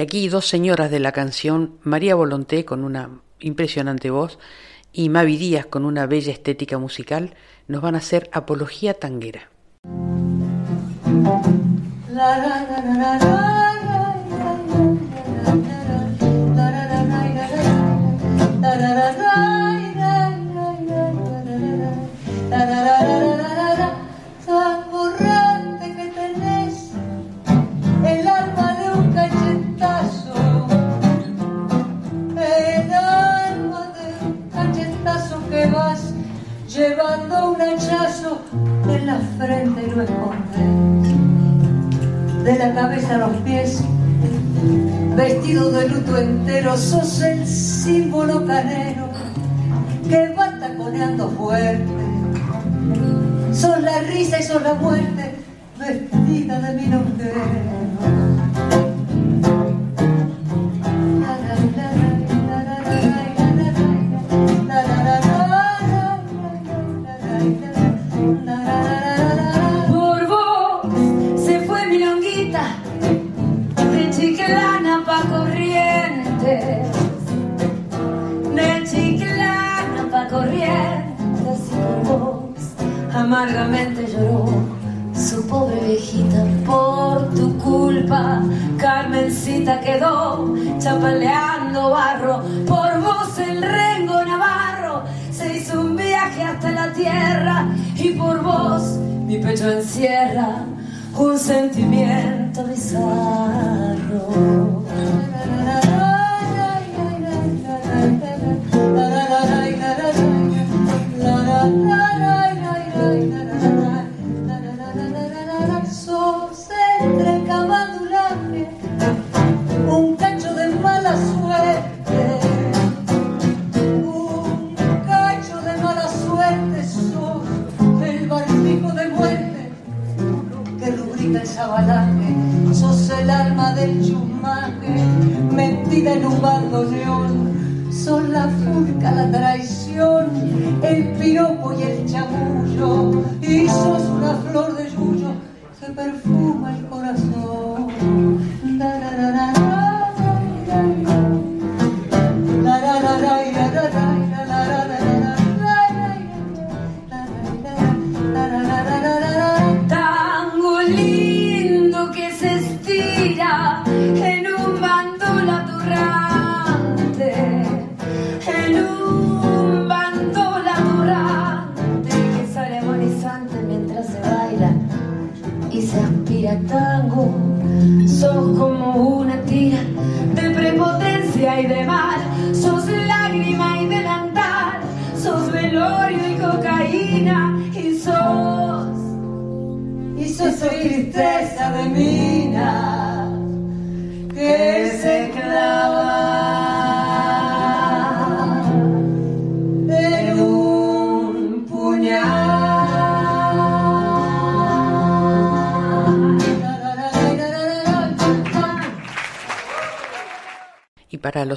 [0.00, 4.38] Y aquí dos señoras de la canción, María Volonté con una impresionante voz
[4.94, 7.34] y Mavi Díaz con una bella estética musical,
[7.68, 9.50] nos van a hacer apología tanguera.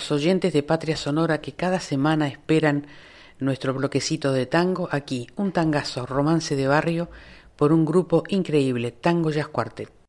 [0.04, 2.88] los oyentes de Patria Sonora que cada semana esperan
[3.40, 7.10] nuestro bloquecito de tango aquí, un tangazo, romance de barrio,
[7.56, 10.03] por un grupo increíble, Tango Jazz Quartet.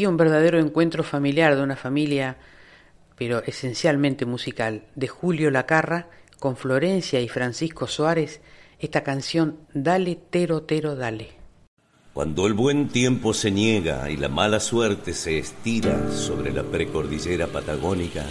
[0.00, 2.38] Aquí un verdadero encuentro familiar de una familia,
[3.18, 8.40] pero esencialmente musical, de Julio Lacarra con Florencia y Francisco Suárez,
[8.78, 11.28] esta canción Dale, Tero, Tero, Dale.
[12.14, 17.48] Cuando el buen tiempo se niega y la mala suerte se estira sobre la precordillera
[17.48, 18.24] patagónica,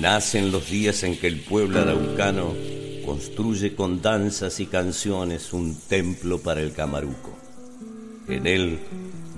[0.00, 2.54] nacen los días en que el pueblo araucano
[3.04, 7.36] construye con danzas y canciones un templo para el camaruco.
[8.28, 8.78] En él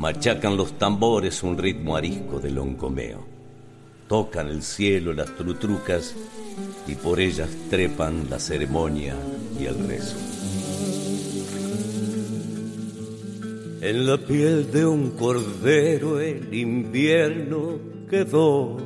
[0.01, 3.18] machacan los tambores un ritmo arisco de loncomeo.
[4.09, 6.16] Tocan el cielo las trutrucas
[6.88, 9.14] y por ellas trepan la ceremonia
[9.61, 10.16] y el rezo.
[13.82, 17.78] En la piel de un cordero el invierno
[18.09, 18.78] quedó.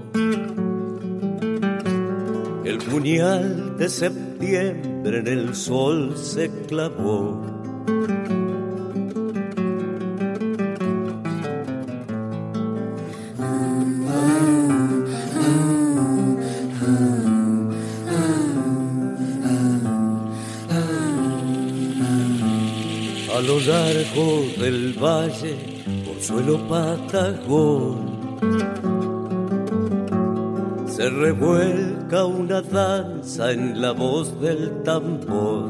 [2.65, 7.54] El puñal de septiembre en el sol se clavó.
[24.15, 25.57] Del valle,
[26.07, 28.39] por suelo patagón,
[30.87, 35.69] se revuelca una danza en la voz del tambor.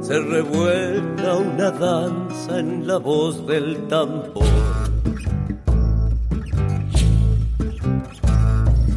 [0.00, 4.44] Se revuelca una danza en la voz del tambor.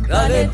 [0.10, 0.49] Dale,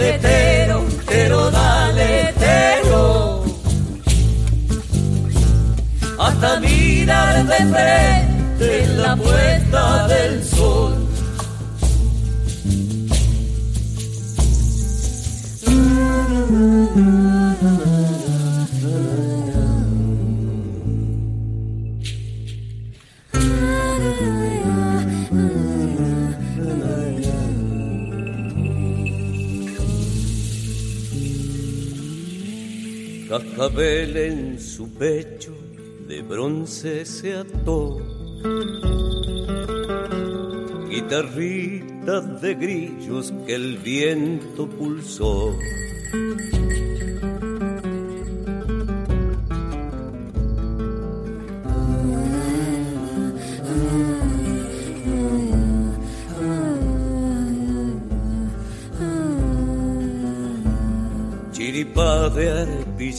[0.00, 0.18] Dale,
[1.06, 3.44] tero, dale, tero.
[6.18, 10.89] Hasta mirar de frente en la puesta del sol.
[33.60, 35.52] Cascabel en su pecho
[36.08, 37.98] de bronce se ató.
[40.88, 45.54] Guitarritas de grillos que el viento pulsó.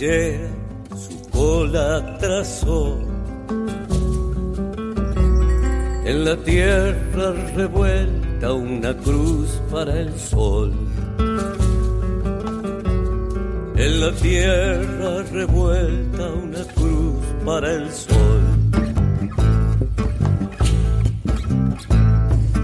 [0.02, 2.98] Su cola trazó.
[6.04, 10.74] En la tierra revuelta una cruz para el sol.
[13.76, 18.42] En la tierra revuelta una cruz para el sol.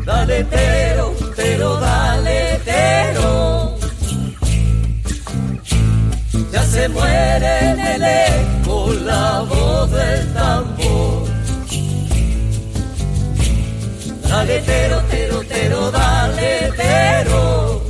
[0.07, 3.66] Dale tero, tero, dale tero.
[6.72, 11.28] Se muere en el eco la voz del tambor.
[14.30, 17.82] Dale tero, tero, tero, dale tero.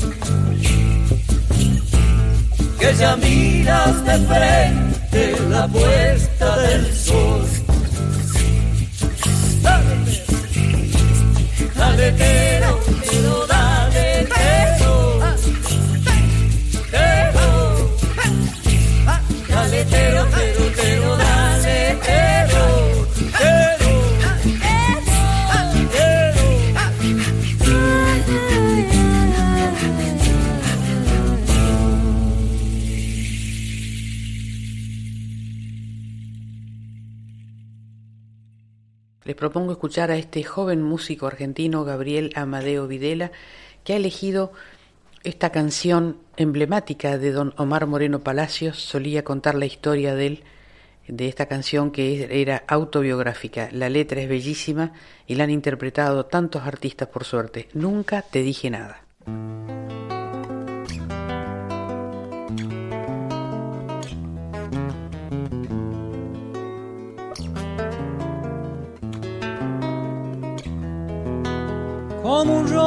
[2.80, 7.46] Que ya miras de frente la puesta del sol.
[9.62, 9.96] Dale,
[11.76, 13.57] dale tero, tero, dale
[39.24, 43.32] Les propongo escuchar a este joven músico argentino, Gabriel Amadeo Videla,
[43.84, 44.52] que ha elegido
[45.24, 48.80] esta canción emblemática de don Omar Moreno Palacios.
[48.82, 50.44] Solía contar la historia de él,
[51.08, 53.70] de esta canción que era autobiográfica.
[53.72, 54.94] La letra es bellísima
[55.26, 57.68] y la han interpretado tantos artistas por suerte.
[57.74, 59.02] Nunca te dije nada.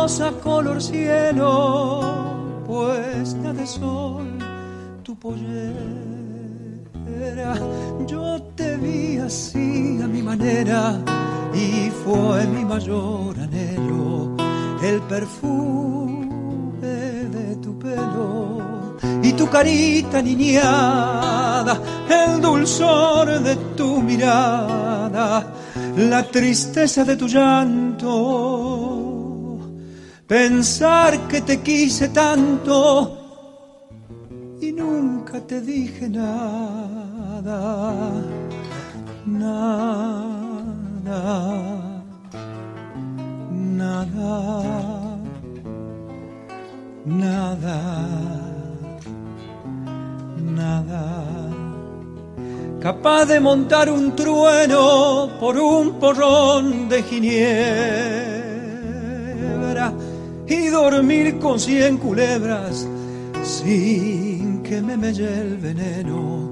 [0.00, 2.00] Rosa color cielo,
[2.66, 4.28] puesta de sol,
[5.02, 5.84] tu pollera
[8.06, 10.98] Yo te vi así a mi manera
[11.52, 14.36] y fue mi mayor anhelo
[14.82, 16.28] el perfume
[17.36, 21.74] de tu pelo y tu carita niñada,
[22.08, 25.46] el dulzor de tu mirada,
[25.96, 29.09] la tristeza de tu llanto.
[30.30, 33.18] Pensar que te quise tanto
[34.60, 37.52] y nunca te dije nada,
[39.26, 40.04] nada,
[43.50, 44.62] nada,
[47.04, 47.80] nada
[50.38, 51.04] nada,
[52.80, 58.39] capaz de montar un trueno por un porrón de ginebra
[60.50, 62.86] y dormir con cien culebras
[63.44, 66.50] sin que me melle el veneno.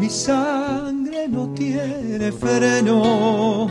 [0.00, 3.68] Mi sangre no tiene freno.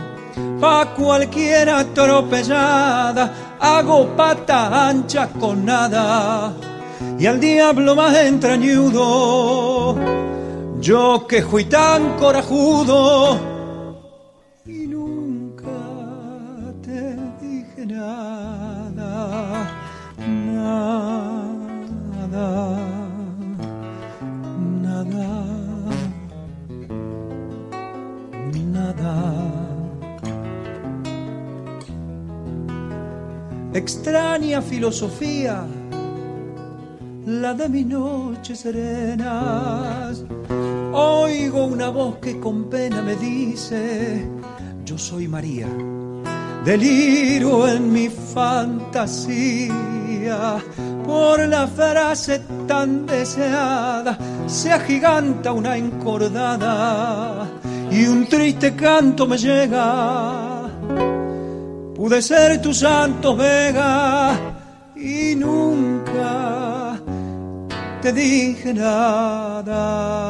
[0.61, 6.53] Pa' cualquier atropellada hago pata ancha con nada
[7.17, 9.97] y al diablo más entrañudo.
[10.79, 13.52] Yo que fui tan corajudo
[33.73, 35.65] Extraña filosofía
[37.25, 40.23] la de mis noches serenas.
[40.91, 44.27] Oigo una voz que con pena me dice,
[44.85, 45.67] yo soy María,
[46.63, 49.73] deliro en mi fantasía.
[51.05, 57.47] Por la frase tan deseada se agiganta una encordada
[57.91, 60.52] y un triste canto me llega.
[61.95, 64.35] Pude ser tu santo vega
[64.95, 66.99] y nunca
[68.01, 70.23] te dije nada.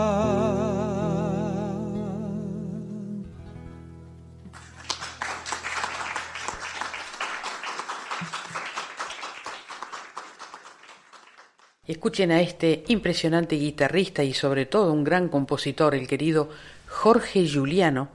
[11.86, 16.50] Escuchen a este impresionante guitarrista y sobre todo un gran compositor, el querido
[16.88, 18.10] Jorge Juliano,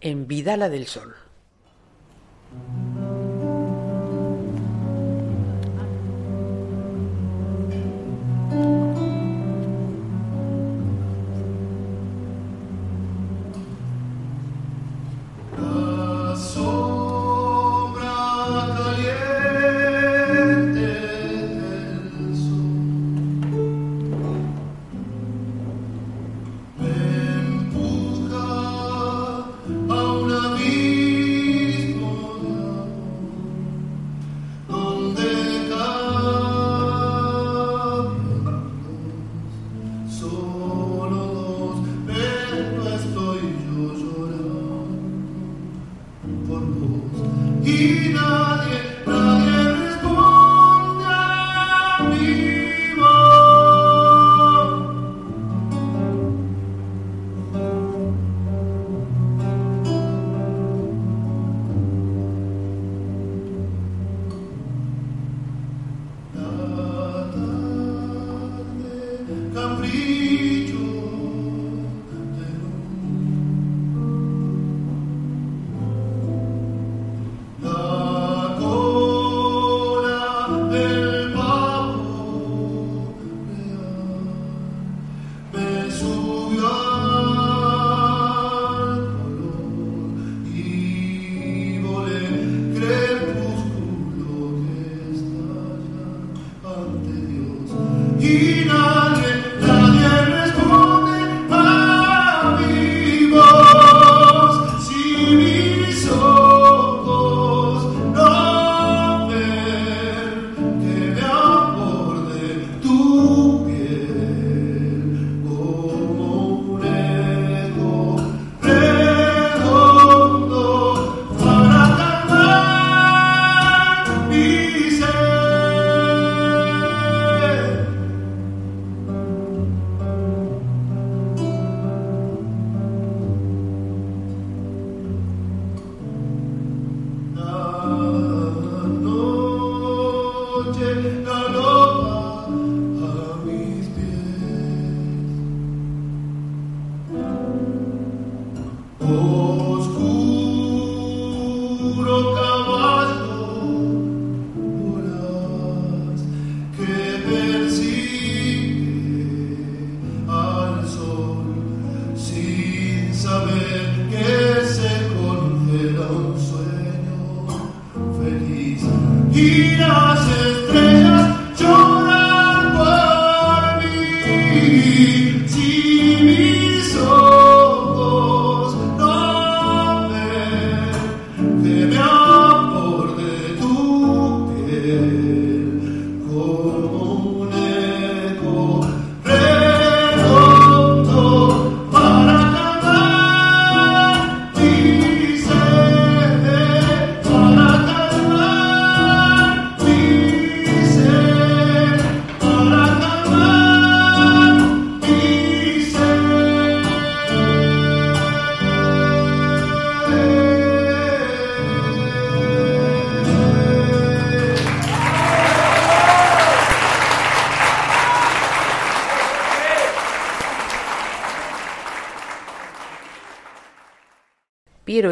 [0.00, 1.14] en Vidala del Sol.
[8.54, 9.03] Música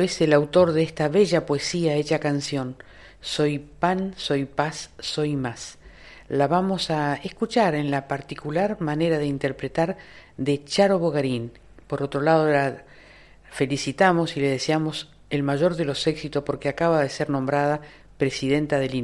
[0.03, 2.76] es el autor de esta bella poesía hecha canción.
[3.20, 5.78] Soy pan, soy paz, soy más.
[6.28, 9.96] La vamos a escuchar en la particular manera de interpretar
[10.36, 11.53] de Charo Bogarín.
[11.86, 12.84] Por otro lado, la
[13.50, 17.80] felicitamos y le deseamos el mayor de los éxitos porque acaba de ser nombrada
[18.18, 18.94] presidenta del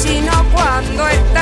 [0.00, 1.41] INAMU.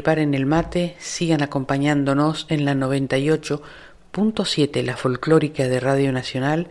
[0.00, 6.68] Preparen el mate, sigan acompañándonos en la 98.7, la folclórica de Radio Nacional,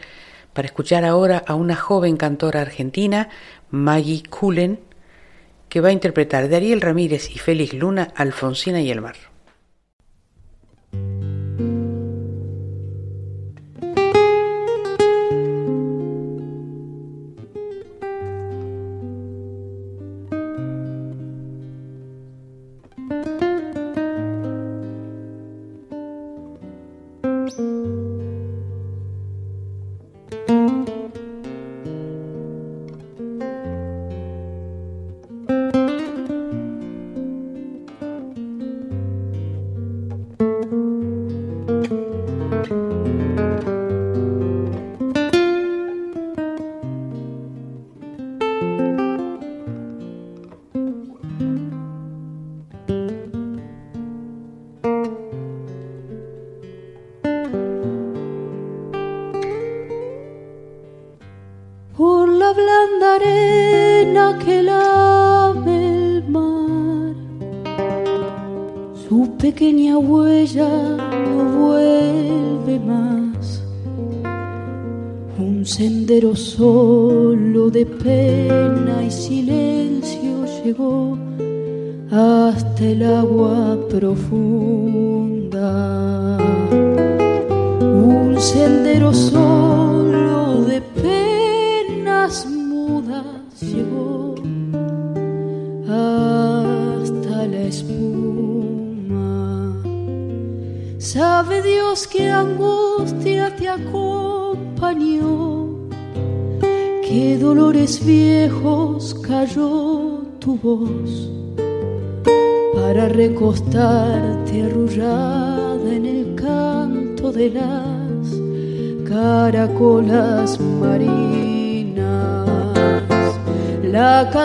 [0.52, 3.30] para escuchar ahora a una joven cantora argentina,
[3.70, 4.80] Maggie Cullen,
[5.70, 9.29] que va a interpretar de Ariel Ramírez y Félix Luna, Alfonsina y el mar.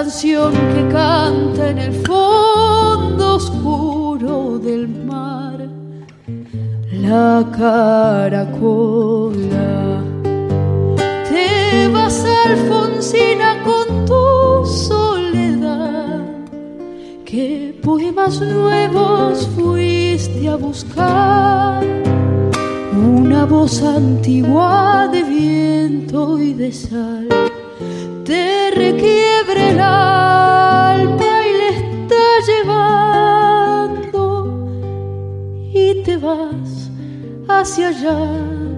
[0.04, 0.63] Canción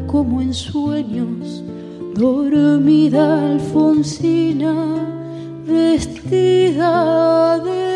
[0.07, 1.63] como en sueños,
[2.15, 4.75] dormida Alfonsina,
[5.67, 7.96] vestida de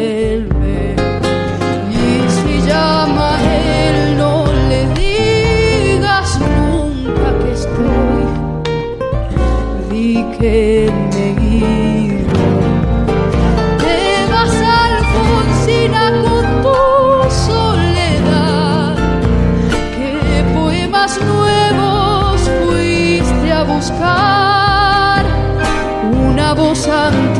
[21.19, 25.25] Nuevos fuiste a buscar?
[26.11, 27.30] Una voz antigua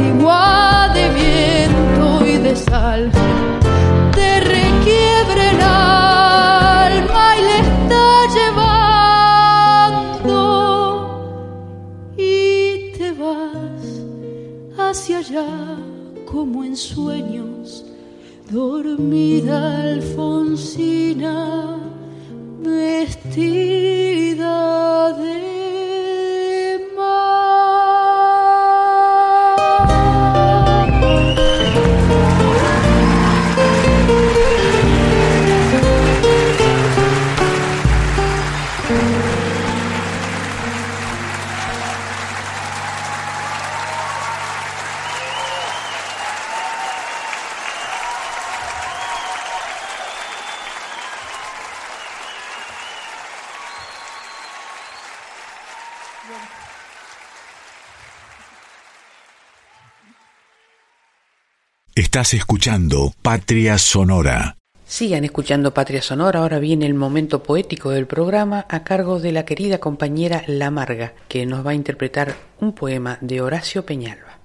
[62.13, 64.57] Estás escuchando Patria Sonora.
[64.85, 69.45] Sigan escuchando Patria Sonora, ahora viene el momento poético del programa a cargo de la
[69.45, 74.39] querida compañera La Marga, que nos va a interpretar un poema de Horacio Peñalba.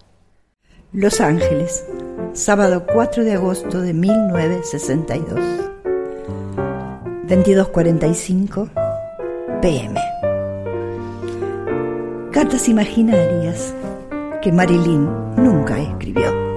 [0.93, 1.85] Los Ángeles.
[2.35, 5.41] sábado 4 de agosto de 1962.
[7.27, 8.71] 22.45
[9.61, 10.01] pm.
[12.31, 13.75] Cartas imaginarias
[14.41, 16.56] que Marilyn nunca escribió.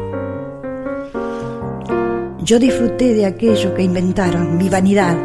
[2.42, 5.18] Yo disfruté de aquello que inventaron, mi vanidad,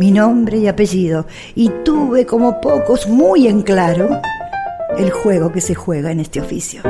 [0.00, 4.20] mi nombre y apellido, y tuve como pocos muy en claro
[4.98, 6.82] el juego que se juega en este oficio.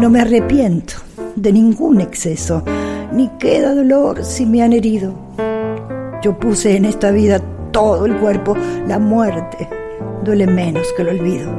[0.00, 0.94] No me arrepiento
[1.34, 2.62] de ningún exceso,
[3.10, 5.14] ni queda dolor si me han herido.
[6.22, 7.40] Yo puse en esta vida
[7.72, 8.54] todo el cuerpo,
[8.86, 9.66] la muerte
[10.22, 11.50] duele menos que el olvido.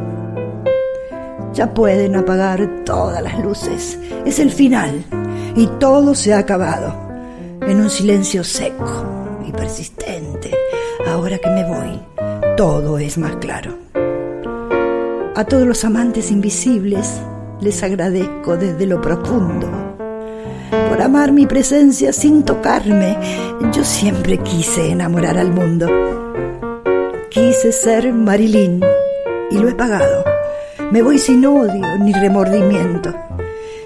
[1.54, 5.04] Ya pueden apagar todas las luces, es el final
[5.56, 6.94] y todo se ha acabado
[7.62, 9.06] en un silencio seco
[9.48, 10.52] y persistente.
[11.08, 12.00] Ahora que me voy,
[12.58, 13.78] todo es más claro.
[15.36, 17.20] A todos los amantes invisibles
[17.62, 19.86] les agradezco desde lo profundo
[20.90, 23.18] por amar mi presencia sin tocarme.
[23.72, 25.88] Yo siempre quise enamorar al mundo.
[27.30, 28.82] Quise ser Marilyn
[29.52, 30.24] y lo he pagado.
[30.92, 33.14] Me voy sin odio ni remordimiento.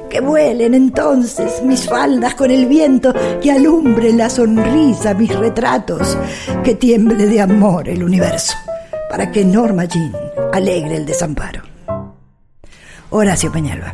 [0.10, 6.18] Que vuelen entonces mis faldas con el viento, que alumbre la sonrisa mis retratos,
[6.64, 8.55] que tiemble de amor el universo,
[9.10, 10.12] para que Norma Jean
[10.51, 11.62] alegre el desamparo.
[13.12, 13.93] Horacio Peñalba.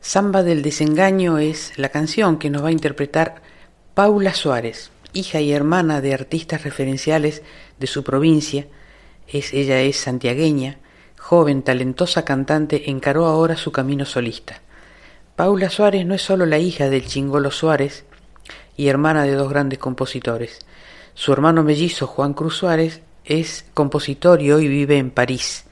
[0.00, 3.42] Samba del desengaño es la canción que nos va a interpretar
[3.94, 7.42] Paula Suárez, hija y hermana de artistas referenciales
[7.78, 8.66] de su provincia.
[9.28, 10.78] Es, ella es santiagueña,
[11.22, 14.60] joven, talentosa cantante, encaró ahora su camino solista.
[15.36, 18.04] Paula Suárez no es solo la hija del chingolo Suárez
[18.76, 20.58] y hermana de dos grandes compositores.
[21.14, 25.64] Su hermano mellizo Juan Cruz Suárez es compositor y hoy vive en París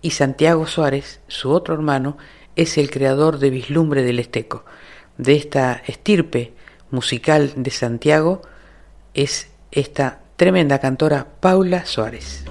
[0.00, 2.16] y Santiago Suárez, su otro hermano,
[2.56, 4.64] es el creador de Vislumbre del Esteco.
[5.18, 6.54] De esta estirpe
[6.90, 8.40] musical de Santiago
[9.12, 12.44] es esta tremenda cantora Paula Suárez.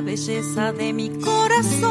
[0.00, 1.90] Belleza de mi corazón.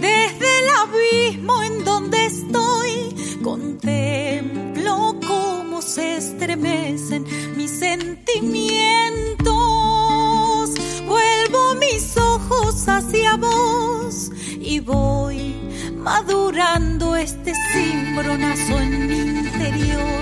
[0.00, 7.24] Desde el abismo en donde estoy, contemplo cómo se estremecen
[7.56, 10.70] mis sentimientos.
[11.06, 15.54] Vuelvo mis ojos hacia vos y voy
[15.96, 20.20] madurando este cimbronazo en mi interior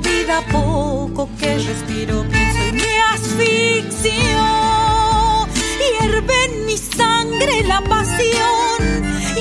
[0.00, 4.44] vida poco que respiro, pienso y me asfixio.
[6.00, 8.80] Hierve en mi sangre la pasión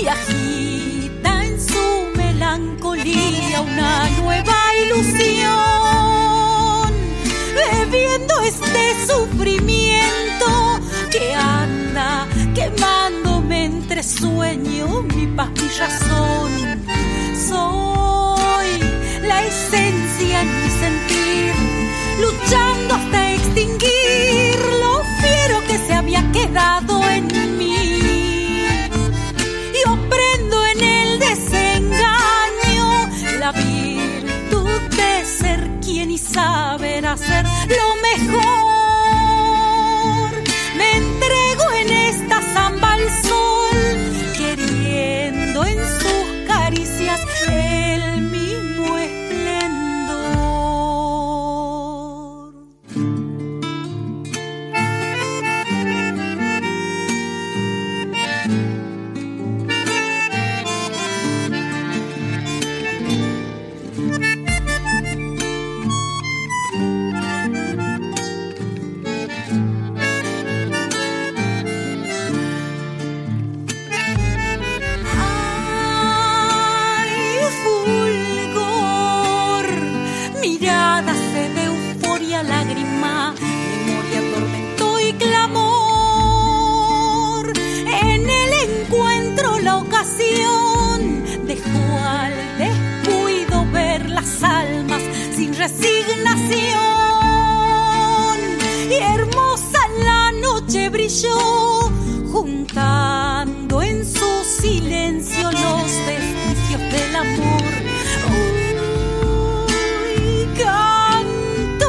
[0.02, 4.56] y agita en su melancolía una nueva
[4.86, 5.54] ilusión.
[7.56, 10.80] Bebiendo este sufrimiento
[11.12, 16.76] que anda quemándome entre sueño, mi paz, mi razón.
[19.28, 21.54] La esencia en mi sentir,
[22.20, 27.28] luchando hasta extinguir lo fiero que se había quedado en
[27.58, 28.66] mí.
[29.86, 38.75] Yo prendo en el desengaño la virtud de ser quien y saber hacer lo mejor.
[101.22, 101.92] yo,
[102.32, 107.74] juntando en su silencio los vestigios del amor.
[109.68, 111.88] Uy, cantora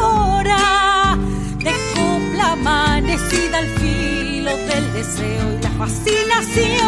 [1.59, 6.81] de copla amanecida al filo del deseo y la fascinación,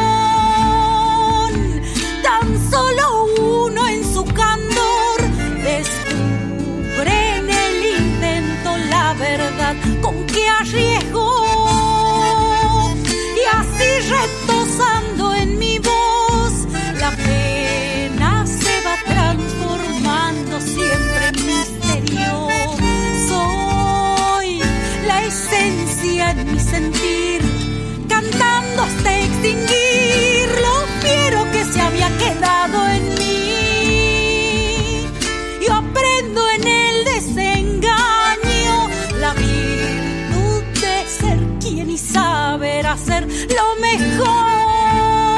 [2.23, 3.05] tan solo
[3.67, 5.19] uno en su candor
[5.65, 11.28] descubre en el intento la verdad con que arriesgo
[43.97, 45.35] mejor.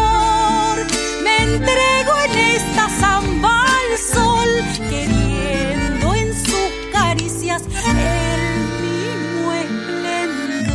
[1.22, 4.48] Me entrego en esta samba al sol,
[4.88, 8.42] queriendo en sus caricias el
[8.82, 10.70] mismo esplendor.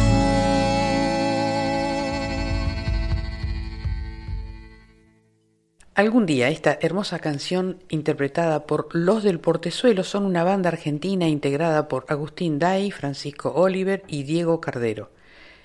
[5.96, 11.88] Algún día esta hermosa canción interpretada por Los del Portezuelo son una banda argentina integrada
[11.88, 15.15] por Agustín Day, Francisco Oliver y Diego Cardero.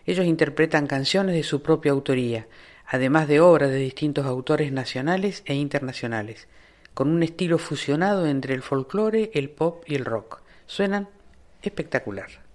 [0.07, 2.47] Ellos interpretan canciones de su propia autoría,
[2.87, 6.49] además de obras de distintos autores nacionales e internacionales,
[6.95, 10.43] con un estilo fusionado entre el folclore, el pop y el rock.
[10.67, 11.09] Suenan
[11.63, 12.50] espectacular.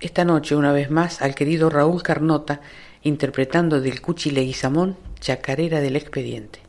[0.00, 2.60] Esta noche una vez más al querido Raúl Carnota
[3.02, 6.61] interpretando del Cuchi Leguizamón Chacarera del Expediente.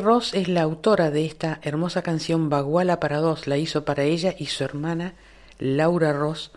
[0.00, 3.46] Ross es la autora de esta hermosa canción Baguala para dos.
[3.46, 5.14] La hizo para ella y su hermana
[5.58, 6.50] Laura Ross,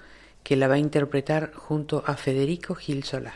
[0.44, 3.34] que la va a interpretar junto a Federico Gil Solá.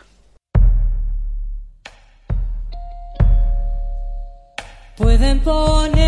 [4.96, 6.06] Pueden ponerle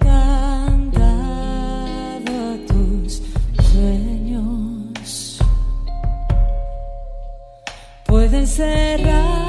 [0.00, 1.12] candado
[2.52, 3.22] a tus
[3.70, 5.38] sueños.
[8.06, 9.47] Pueden cerrar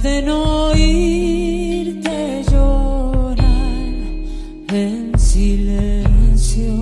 [0.00, 2.14] pueden oírte
[2.52, 3.46] llorar
[4.72, 6.72] en silencio,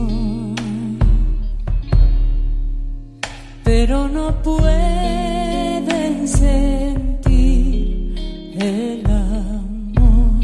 [3.65, 8.15] pero no pueden sentir
[8.59, 10.41] el amor.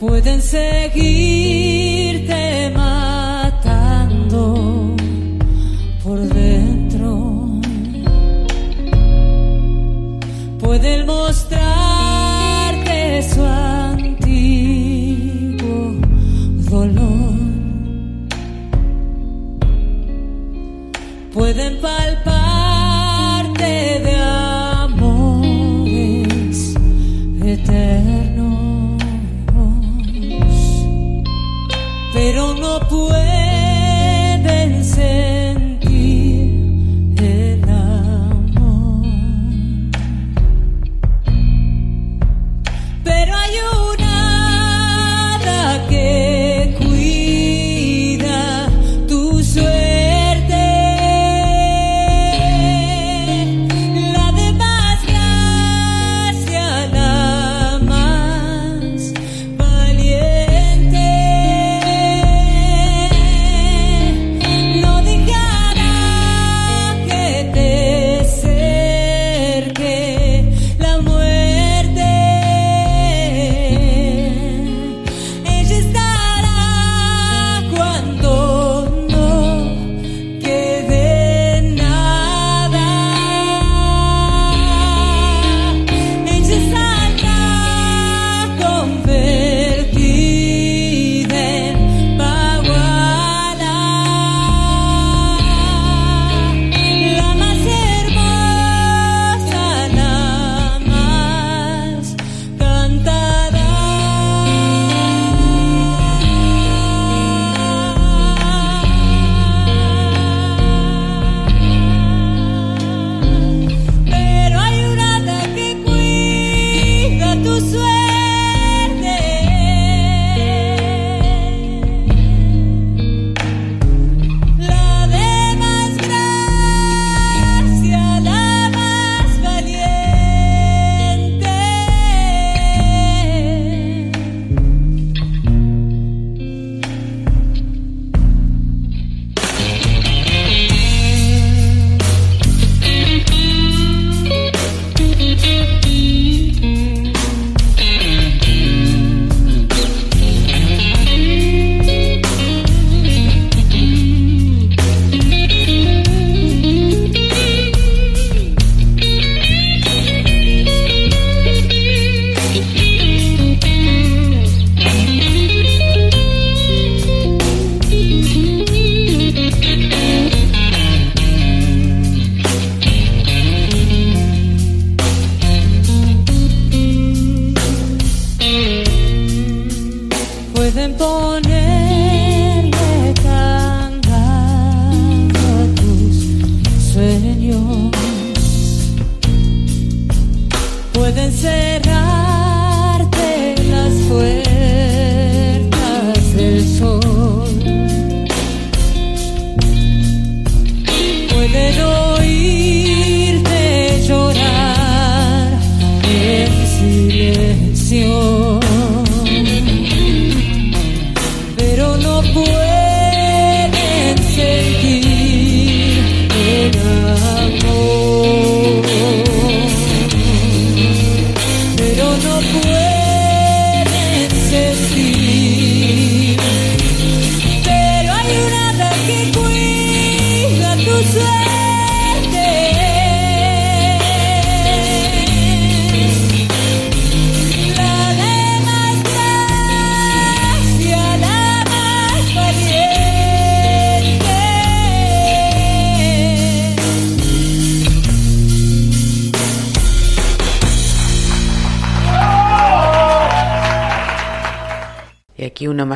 [0.00, 1.31] Pueden seguir.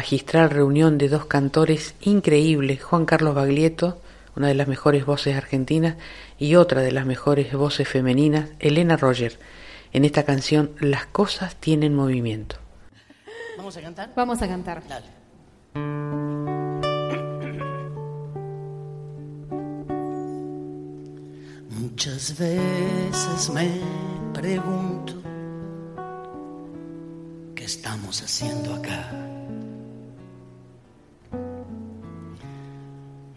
[0.07, 4.01] magistral reunión de dos cantores increíbles, Juan Carlos Baglietto,
[4.37, 5.97] una de las mejores voces argentinas,
[6.39, 9.37] y otra de las mejores voces femeninas, Elena Roger,
[9.93, 12.55] en esta canción Las cosas tienen movimiento.
[13.57, 14.13] ¿Vamos a cantar?
[14.15, 14.81] Vamos a cantar.
[14.87, 15.07] Dale.
[21.71, 23.81] Muchas veces me
[24.33, 25.15] pregunto
[27.57, 29.36] qué estamos haciendo acá.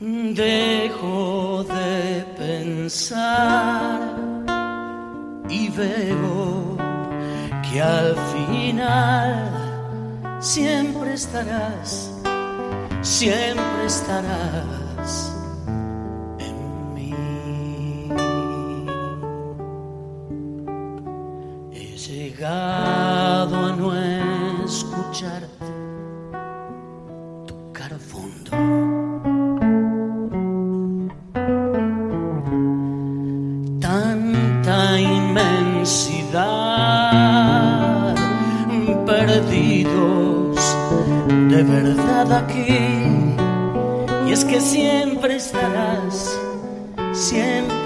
[0.01, 3.99] Dejo de pensar
[5.49, 6.77] y veo
[7.69, 9.51] que al final
[10.39, 12.13] siempre estarás,
[13.01, 15.34] siempre estarás.
[16.39, 17.13] en mí
[21.73, 23.93] He Llegado a no
[24.63, 25.43] escuchar
[42.55, 46.38] Y es que siempre estarás,
[47.13, 47.78] siempre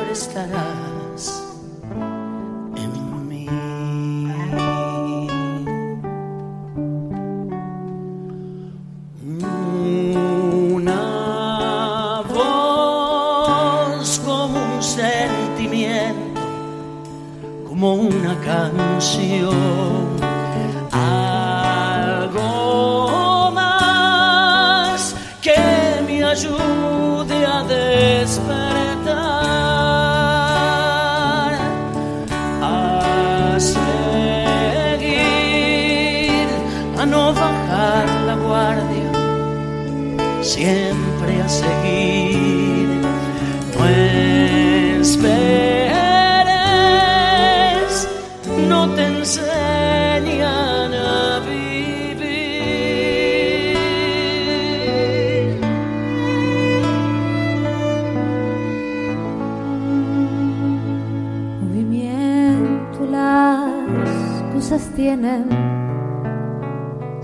[65.04, 65.50] tienen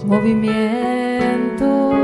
[0.06, 1.99] movimiento.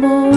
[0.00, 0.31] como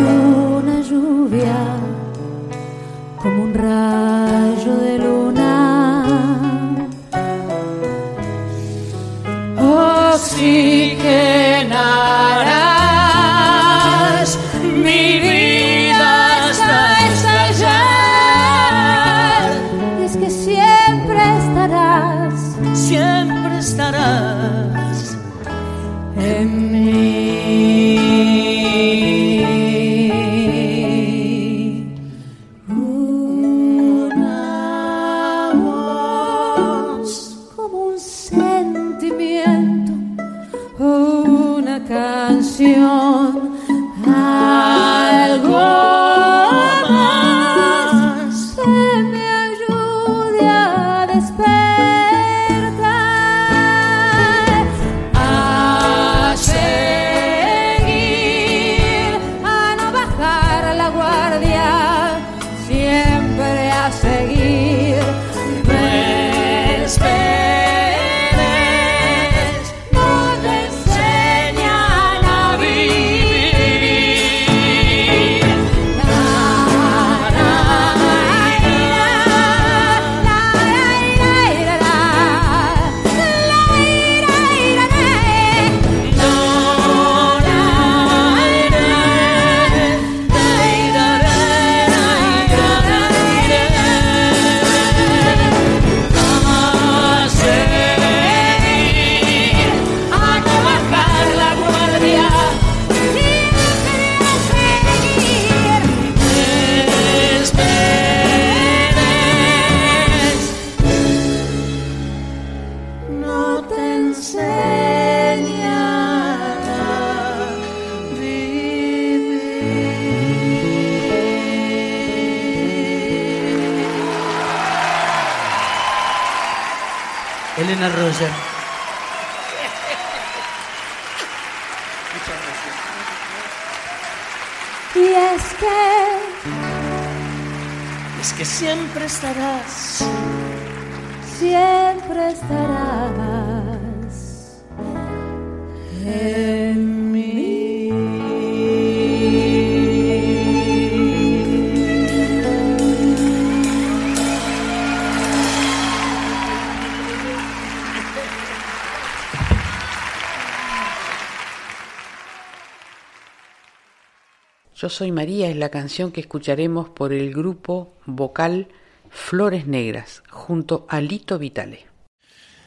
[165.65, 168.67] la canción que escucharemos por el grupo vocal
[169.09, 171.87] Flores Negras, junto a Lito Vitale.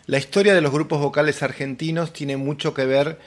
[0.06, 3.20] La historia de los grupos vocales argentinos tiene mucho que ver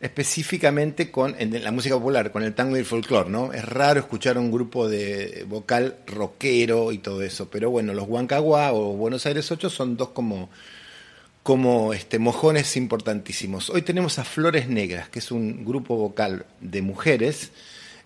[0.00, 3.52] específicamente con la música popular, con el tango y el folclore, ¿no?
[3.52, 8.72] Es raro escuchar un grupo de vocal rockero y todo eso, pero bueno, los Huancaguá
[8.72, 10.48] o Buenos Aires 8 son dos como
[11.42, 13.68] como este, mojones importantísimos.
[13.68, 17.50] Hoy tenemos a Flores Negras, que es un grupo vocal de mujeres,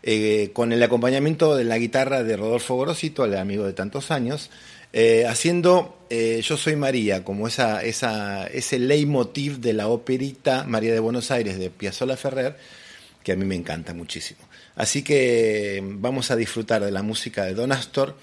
[0.06, 4.50] eh, con el acompañamiento de la guitarra de Rodolfo Gorosito, el amigo de tantos años,
[4.92, 11.00] eh, haciendo eh, Yo Soy María, como esa, ese leitmotiv de la operita María de
[11.00, 12.54] Buenos Aires de Piazzolla Ferrer,
[13.22, 14.40] que a mí me encanta muchísimo.
[14.76, 18.14] Así que vamos a disfrutar de la música de Don Astor,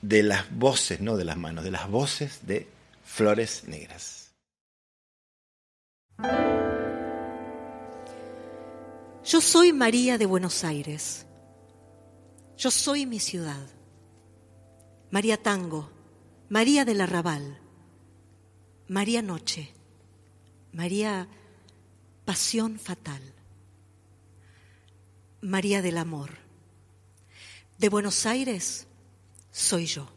[0.00, 2.66] de las voces, no de las manos, de las voces de
[3.04, 4.32] Flores Negras.
[9.24, 11.26] Yo soy María de Buenos Aires.
[12.56, 13.68] Yo soy mi ciudad.
[15.10, 15.90] María Tango,
[16.48, 17.60] María del Arrabal,
[18.88, 19.72] María Noche,
[20.72, 21.28] María
[22.24, 23.22] Pasión Fatal,
[25.40, 26.30] María del Amor.
[27.78, 28.86] De Buenos Aires
[29.50, 30.08] soy yo.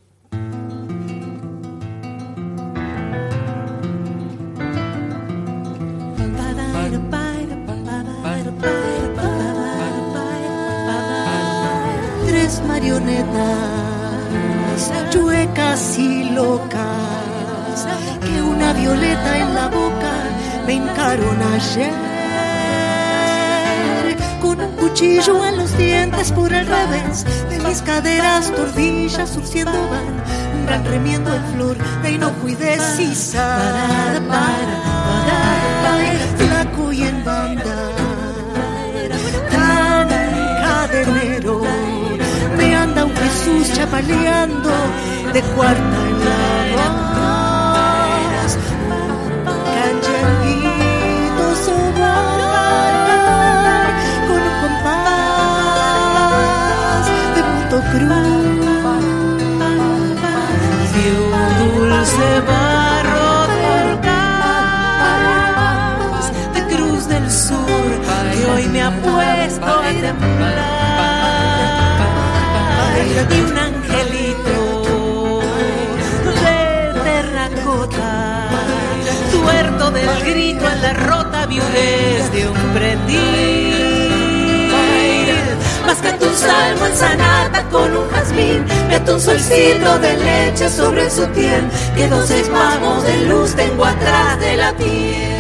[13.24, 17.88] Marionetas chuecas y locas
[18.22, 20.12] que una violeta en la boca
[20.66, 21.94] me hincaron ayer.
[24.42, 30.24] Con un cuchillo en los dientes por el revés de mis caderas tordillas surciendo van
[30.56, 34.22] un gran remiendo en flor de inocuidez y sal
[43.46, 44.72] Jesús chapaleando
[45.32, 46.20] de cuarta en
[46.78, 46.90] la
[48.42, 48.58] voz
[49.76, 52.94] cancheanguito sobar
[54.28, 55.46] con un compás
[57.36, 58.66] de punto cruz.
[60.96, 63.34] De un dulce barro
[66.54, 67.92] de Cruz del Sur
[68.32, 70.75] que hoy me ha puesto a temblar
[73.18, 75.32] y un angelito
[76.44, 78.50] de terracota
[79.32, 83.76] tuerto del grito en la rota viudez de un prendil
[85.86, 91.10] más que un salmo en sanata con un jazmín meto un solcito de leche sobre
[91.10, 95.35] su piel que dos espasmos de luz tengo atrás de la piel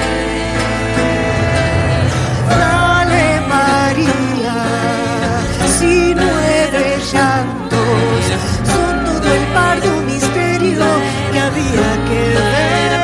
[11.31, 12.95] que había que ver.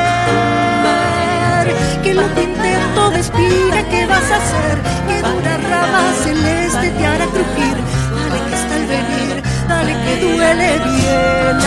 [2.02, 4.78] Que lo que intento despira que vas a hacer
[5.08, 7.76] que una rama celeste te hará crujir.
[8.16, 11.58] Dale que está el venir dale que duele bien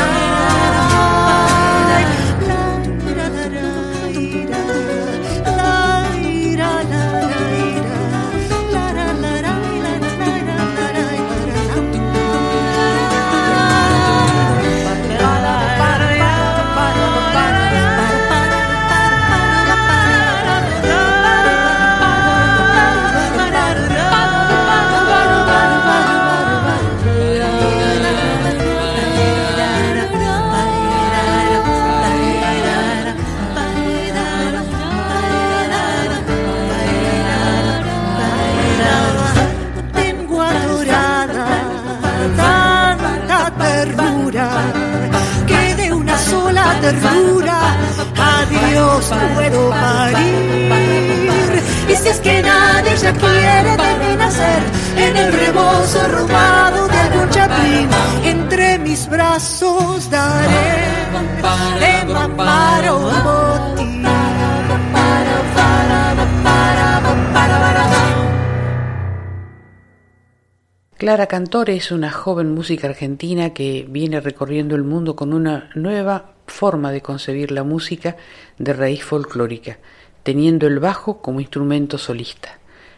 [71.06, 76.32] Clara Cantore es una joven música argentina que viene recorriendo el mundo con una nueva
[76.48, 78.18] forma de concebir la música
[78.57, 79.77] de raíz folclórica,
[80.23, 82.57] teniendo el bajo como instrumento solista.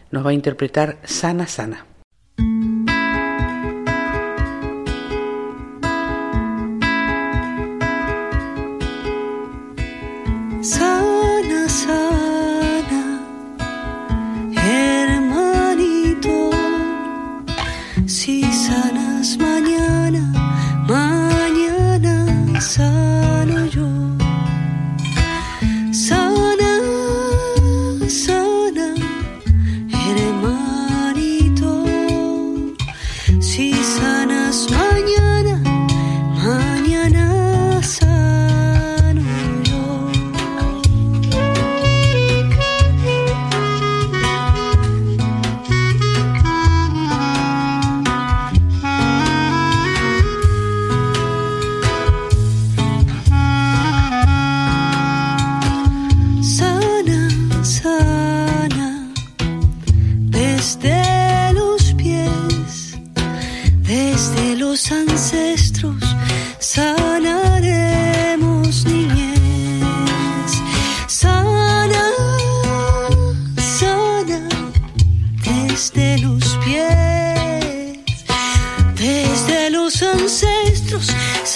[0.10, 1.48] Nos va a interpretar Sana.
[1.48, 1.86] Sana,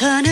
[0.01, 0.30] turn it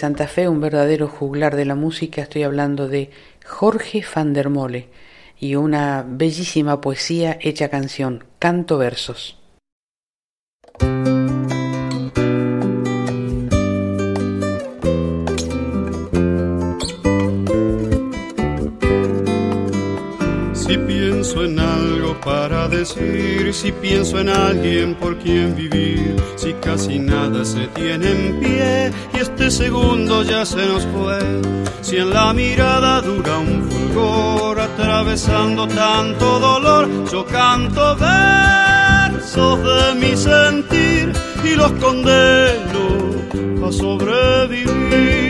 [0.00, 3.10] Santa Fe, un verdadero juglar de la música, estoy hablando de
[3.44, 4.88] Jorge van der Mole
[5.38, 9.39] y una bellísima poesía hecha canción, canto versos.
[21.32, 27.44] Pienso en algo para decir, si pienso en alguien por quien vivir, si casi nada
[27.44, 31.20] se tiene en pie y este segundo ya se nos fue,
[31.82, 40.16] si en la mirada dura un fulgor atravesando tanto dolor, yo canto versos de mi
[40.16, 41.12] sentir
[41.44, 45.29] y los condeno a sobrevivir.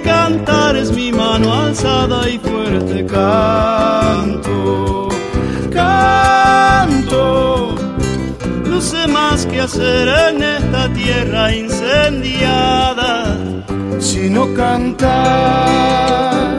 [0.00, 3.04] cantar es mi mano alzada y fuerte.
[3.04, 5.08] Canto,
[5.70, 7.74] canto.
[8.68, 13.36] No sé más que hacer en esta tierra incendiada.
[13.98, 16.52] Sino cantar.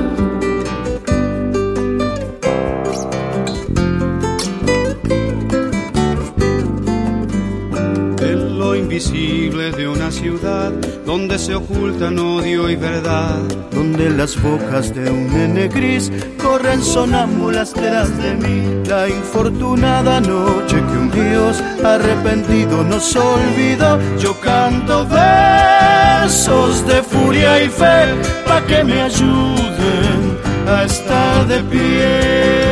[8.19, 10.73] En lo invisible de una ciudad
[11.14, 13.38] donde se ocultan odio y verdad.
[13.72, 16.11] donde las bocas de un nene gris
[16.41, 18.84] corren sonámbulas detrás de mí.
[18.90, 23.99] La infortunada noche que un Dios arrepentido nos olvidó.
[24.18, 28.06] Yo canto versos de furia y fe
[28.48, 30.19] pa' que me ayuden
[30.68, 32.62] a estar de pie.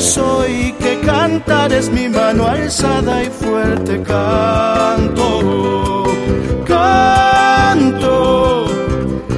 [0.00, 6.04] Soy que cantar es mi mano alzada y fuerte canto,
[6.66, 8.66] canto.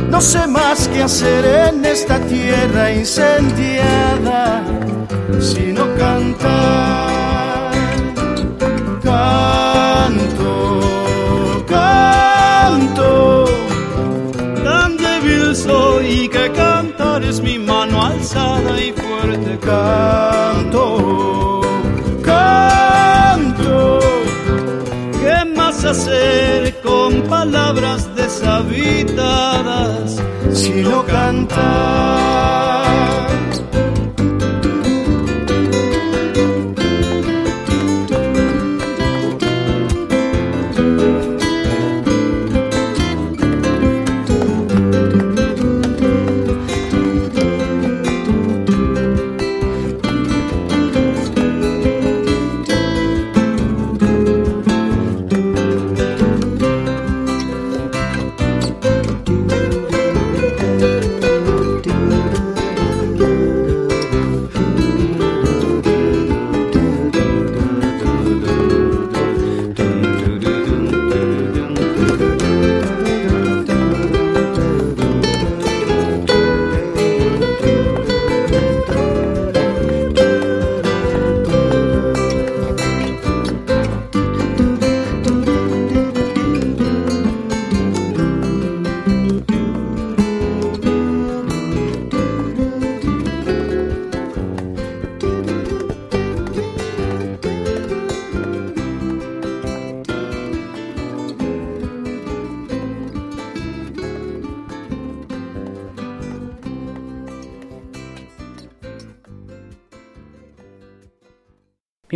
[0.09, 4.62] No sé más que hacer en esta tierra incendiada,
[5.40, 7.72] sino cantar,
[9.02, 10.80] canto,
[11.66, 13.44] canto.
[14.62, 17.72] Tan débil soy que cantar es mi mano
[18.23, 19.59] alzada y fuerte.
[19.59, 21.61] Canto,
[22.23, 23.99] canto.
[25.20, 30.23] ¿Qué más hacer con palabras deshabitadas?
[30.53, 32.61] Sino cantar.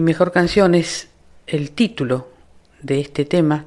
[0.06, 1.08] Mejor canción es
[1.48, 2.28] el título
[2.80, 3.66] de este tema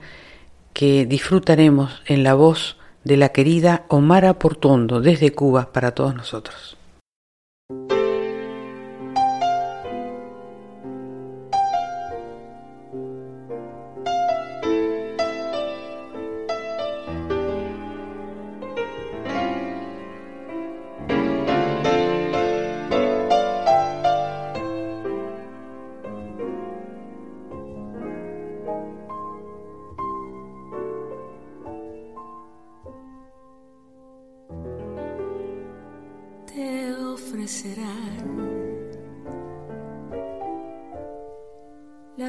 [0.72, 6.78] que disfrutaremos en la voz de la querida Omara Portondo desde Cuba para todos nosotros.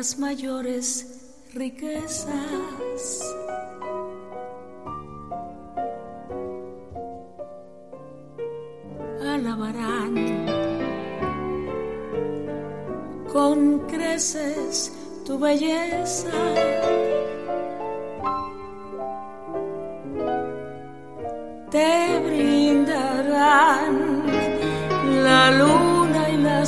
[0.01, 3.23] Las mayores riquezas.
[9.23, 10.15] Alabarán
[13.31, 14.93] con creces
[15.27, 17.20] tu belleza.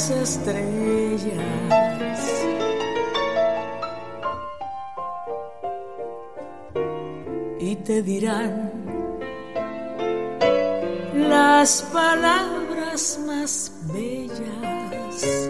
[0.02, 1.62] Las estrellas.
[7.84, 8.70] te dirán
[11.14, 15.48] las palabras más bellas.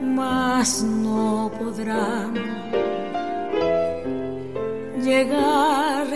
[0.00, 2.32] Mas no podrán
[5.02, 6.06] llegar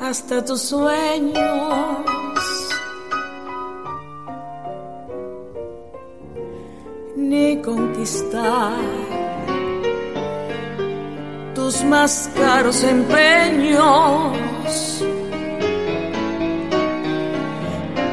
[0.00, 2.09] hasta tus sueños.
[8.10, 9.00] Conquistar
[11.84, 14.36] más caros empeños.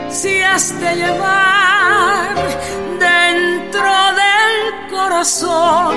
[0.09, 2.35] Si has de llevar
[2.99, 3.91] dentro
[4.21, 4.55] del
[4.91, 5.95] corazón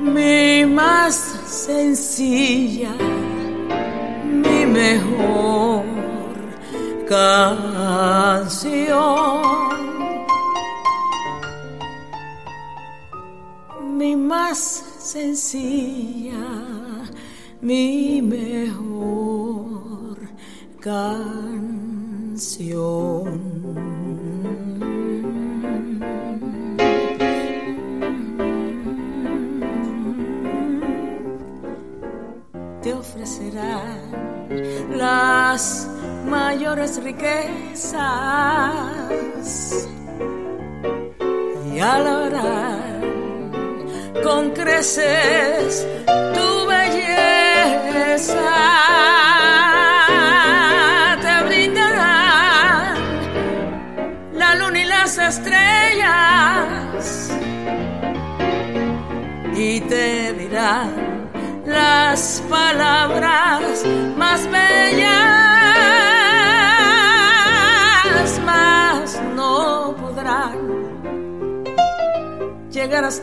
[0.00, 1.14] mi más
[1.46, 2.94] sencilla,
[4.24, 5.84] mi mejor
[7.08, 8.42] canción.
[15.52, 17.04] Sencilla,
[17.60, 19.36] mi mejor
[20.80, 21.52] canción.
[32.82, 34.00] Te ofrecerán
[34.96, 35.86] las
[36.26, 37.71] mayores riquezas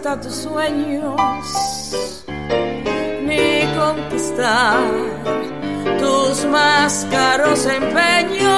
[0.02, 1.20] tus sueños,
[3.22, 4.80] ni conquistar
[6.00, 8.50] tus más caros empeños.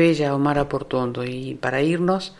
[0.00, 1.24] Bella Omar Portondo.
[1.24, 2.34] Y para irnos,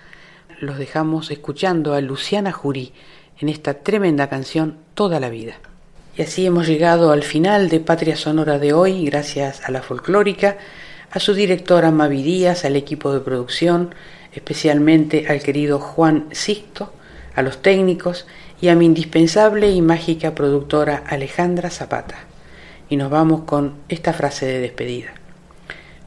[0.60, 2.94] los dejamos escuchando a Luciana Jurí
[3.38, 5.56] en esta tremenda canción Toda la vida.
[6.16, 10.56] Y así hemos llegado al final de Patria Sonora de hoy, gracias a la folclórica,
[11.10, 13.94] a su directora Mavi Díaz, al equipo de producción,
[14.32, 16.94] especialmente al querido Juan Sisto,
[17.34, 18.26] a los técnicos
[18.62, 22.16] y a mi indispensable y mágica productora Alejandra Zapata.
[22.88, 25.19] Y nos vamos con esta frase de despedida.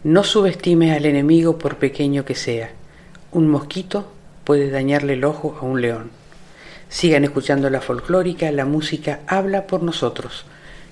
[0.03, 2.71] No subestimes al enemigo por pequeño que sea.
[3.31, 4.11] Un mosquito
[4.43, 6.11] puede dañarle el ojo a un león.
[6.89, 10.45] Sigan escuchando la folclórica, la música habla por nosotros.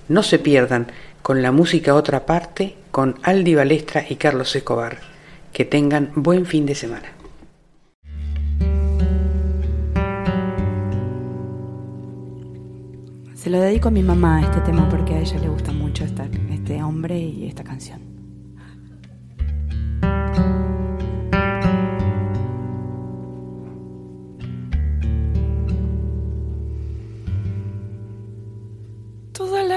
[0.08, 0.88] No se pierdan
[1.22, 5.00] con la música otra parte con Aldi Balestra y Carlos Escobar.
[5.52, 7.12] Que tengan buen fin de semana.
[13.36, 16.82] Se lo dedico a mi mamá este tema porque a ella le gusta mucho este
[16.82, 18.11] hombre y esta canción.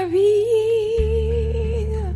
[0.05, 2.13] Vida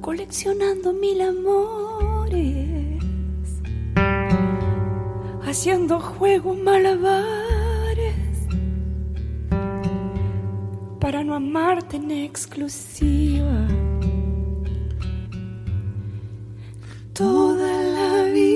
[0.00, 3.02] coleccionando mil amores,
[5.44, 8.12] haciendo juegos malabares
[10.98, 13.68] para no amarte en exclusiva.
[17.12, 18.52] Toda la vida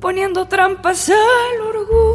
[0.00, 2.05] poniendo trampas al orgullo.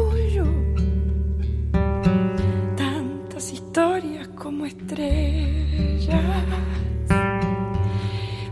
[3.72, 6.20] Historias como estrellas.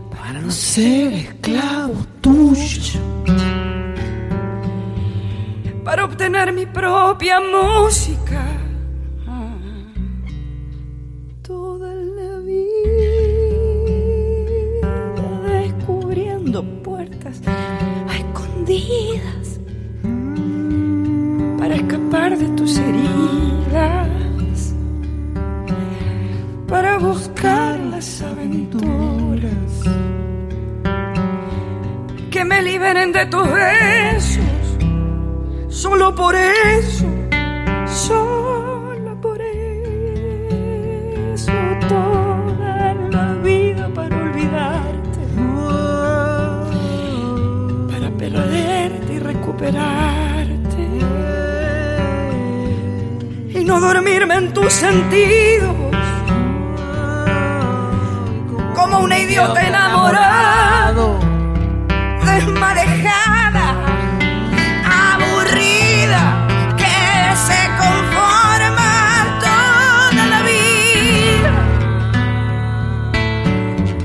[0.09, 2.99] Para no ser esclavo tuyo.
[5.83, 8.41] Para obtener mi propia música.
[11.43, 12.81] Toda la vida
[15.61, 17.41] descubriendo puertas
[18.17, 19.59] escondidas.
[21.59, 24.20] Para escapar de tus heridas,
[26.71, 29.83] para buscar las aventuras
[32.31, 34.45] que me liberen de tus besos.
[35.67, 37.05] Solo por eso,
[37.85, 41.51] solo por eso,
[41.89, 45.19] toda la vida para olvidarte,
[47.91, 50.87] para perderte y recuperarte,
[53.59, 55.90] y no dormirme en tus sentidos,
[58.81, 61.19] como una idiota enamorado,
[62.25, 63.41] desmarejada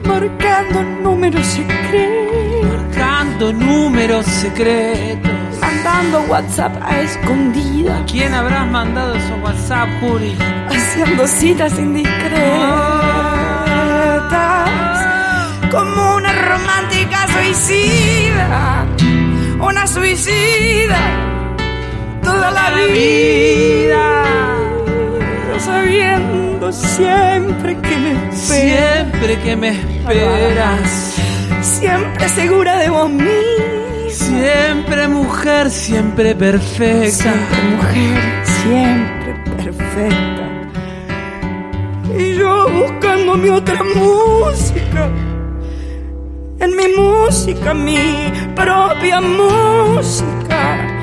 [0.07, 2.67] marcando números secretos.
[2.69, 5.31] Marcando números secretos.
[5.61, 8.05] Mandando WhatsApp a escondida.
[8.11, 10.37] ¿Quién habrás mandado esos WhatsApp, Juri?
[10.69, 13.06] Haciendo citas indiscretas.
[15.71, 18.87] Como una romántica suicida.
[19.61, 20.99] Una suicida.
[22.23, 24.25] Toda la vida.
[25.59, 28.39] Sabiendo siempre que me esperas.
[28.39, 31.15] Siempre que me esperas.
[31.63, 33.77] Siempre segura de vos misma.
[34.11, 37.33] Siempre mujer, siempre perfecta.
[37.33, 40.46] Siempre mujer, siempre perfecta.
[42.15, 45.11] Y yo buscando mi otra música.
[46.59, 50.96] En mi música, mi propia música.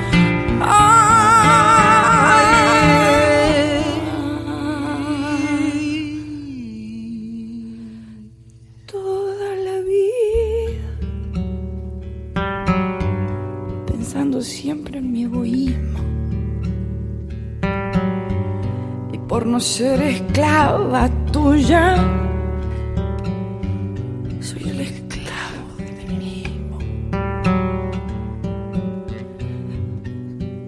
[19.54, 21.94] No ser esclava tuya.
[24.40, 26.76] Soy el esclavo de mí mismo.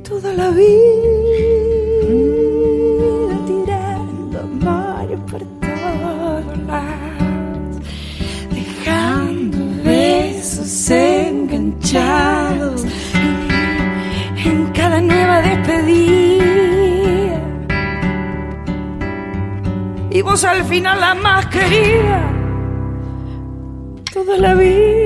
[0.08, 0.96] Toda la vida
[3.50, 7.76] tirando amores por todos lados
[8.52, 12.84] dejando besos enganchados
[20.26, 22.20] vos al final la más querida.
[24.12, 25.05] Toda la vida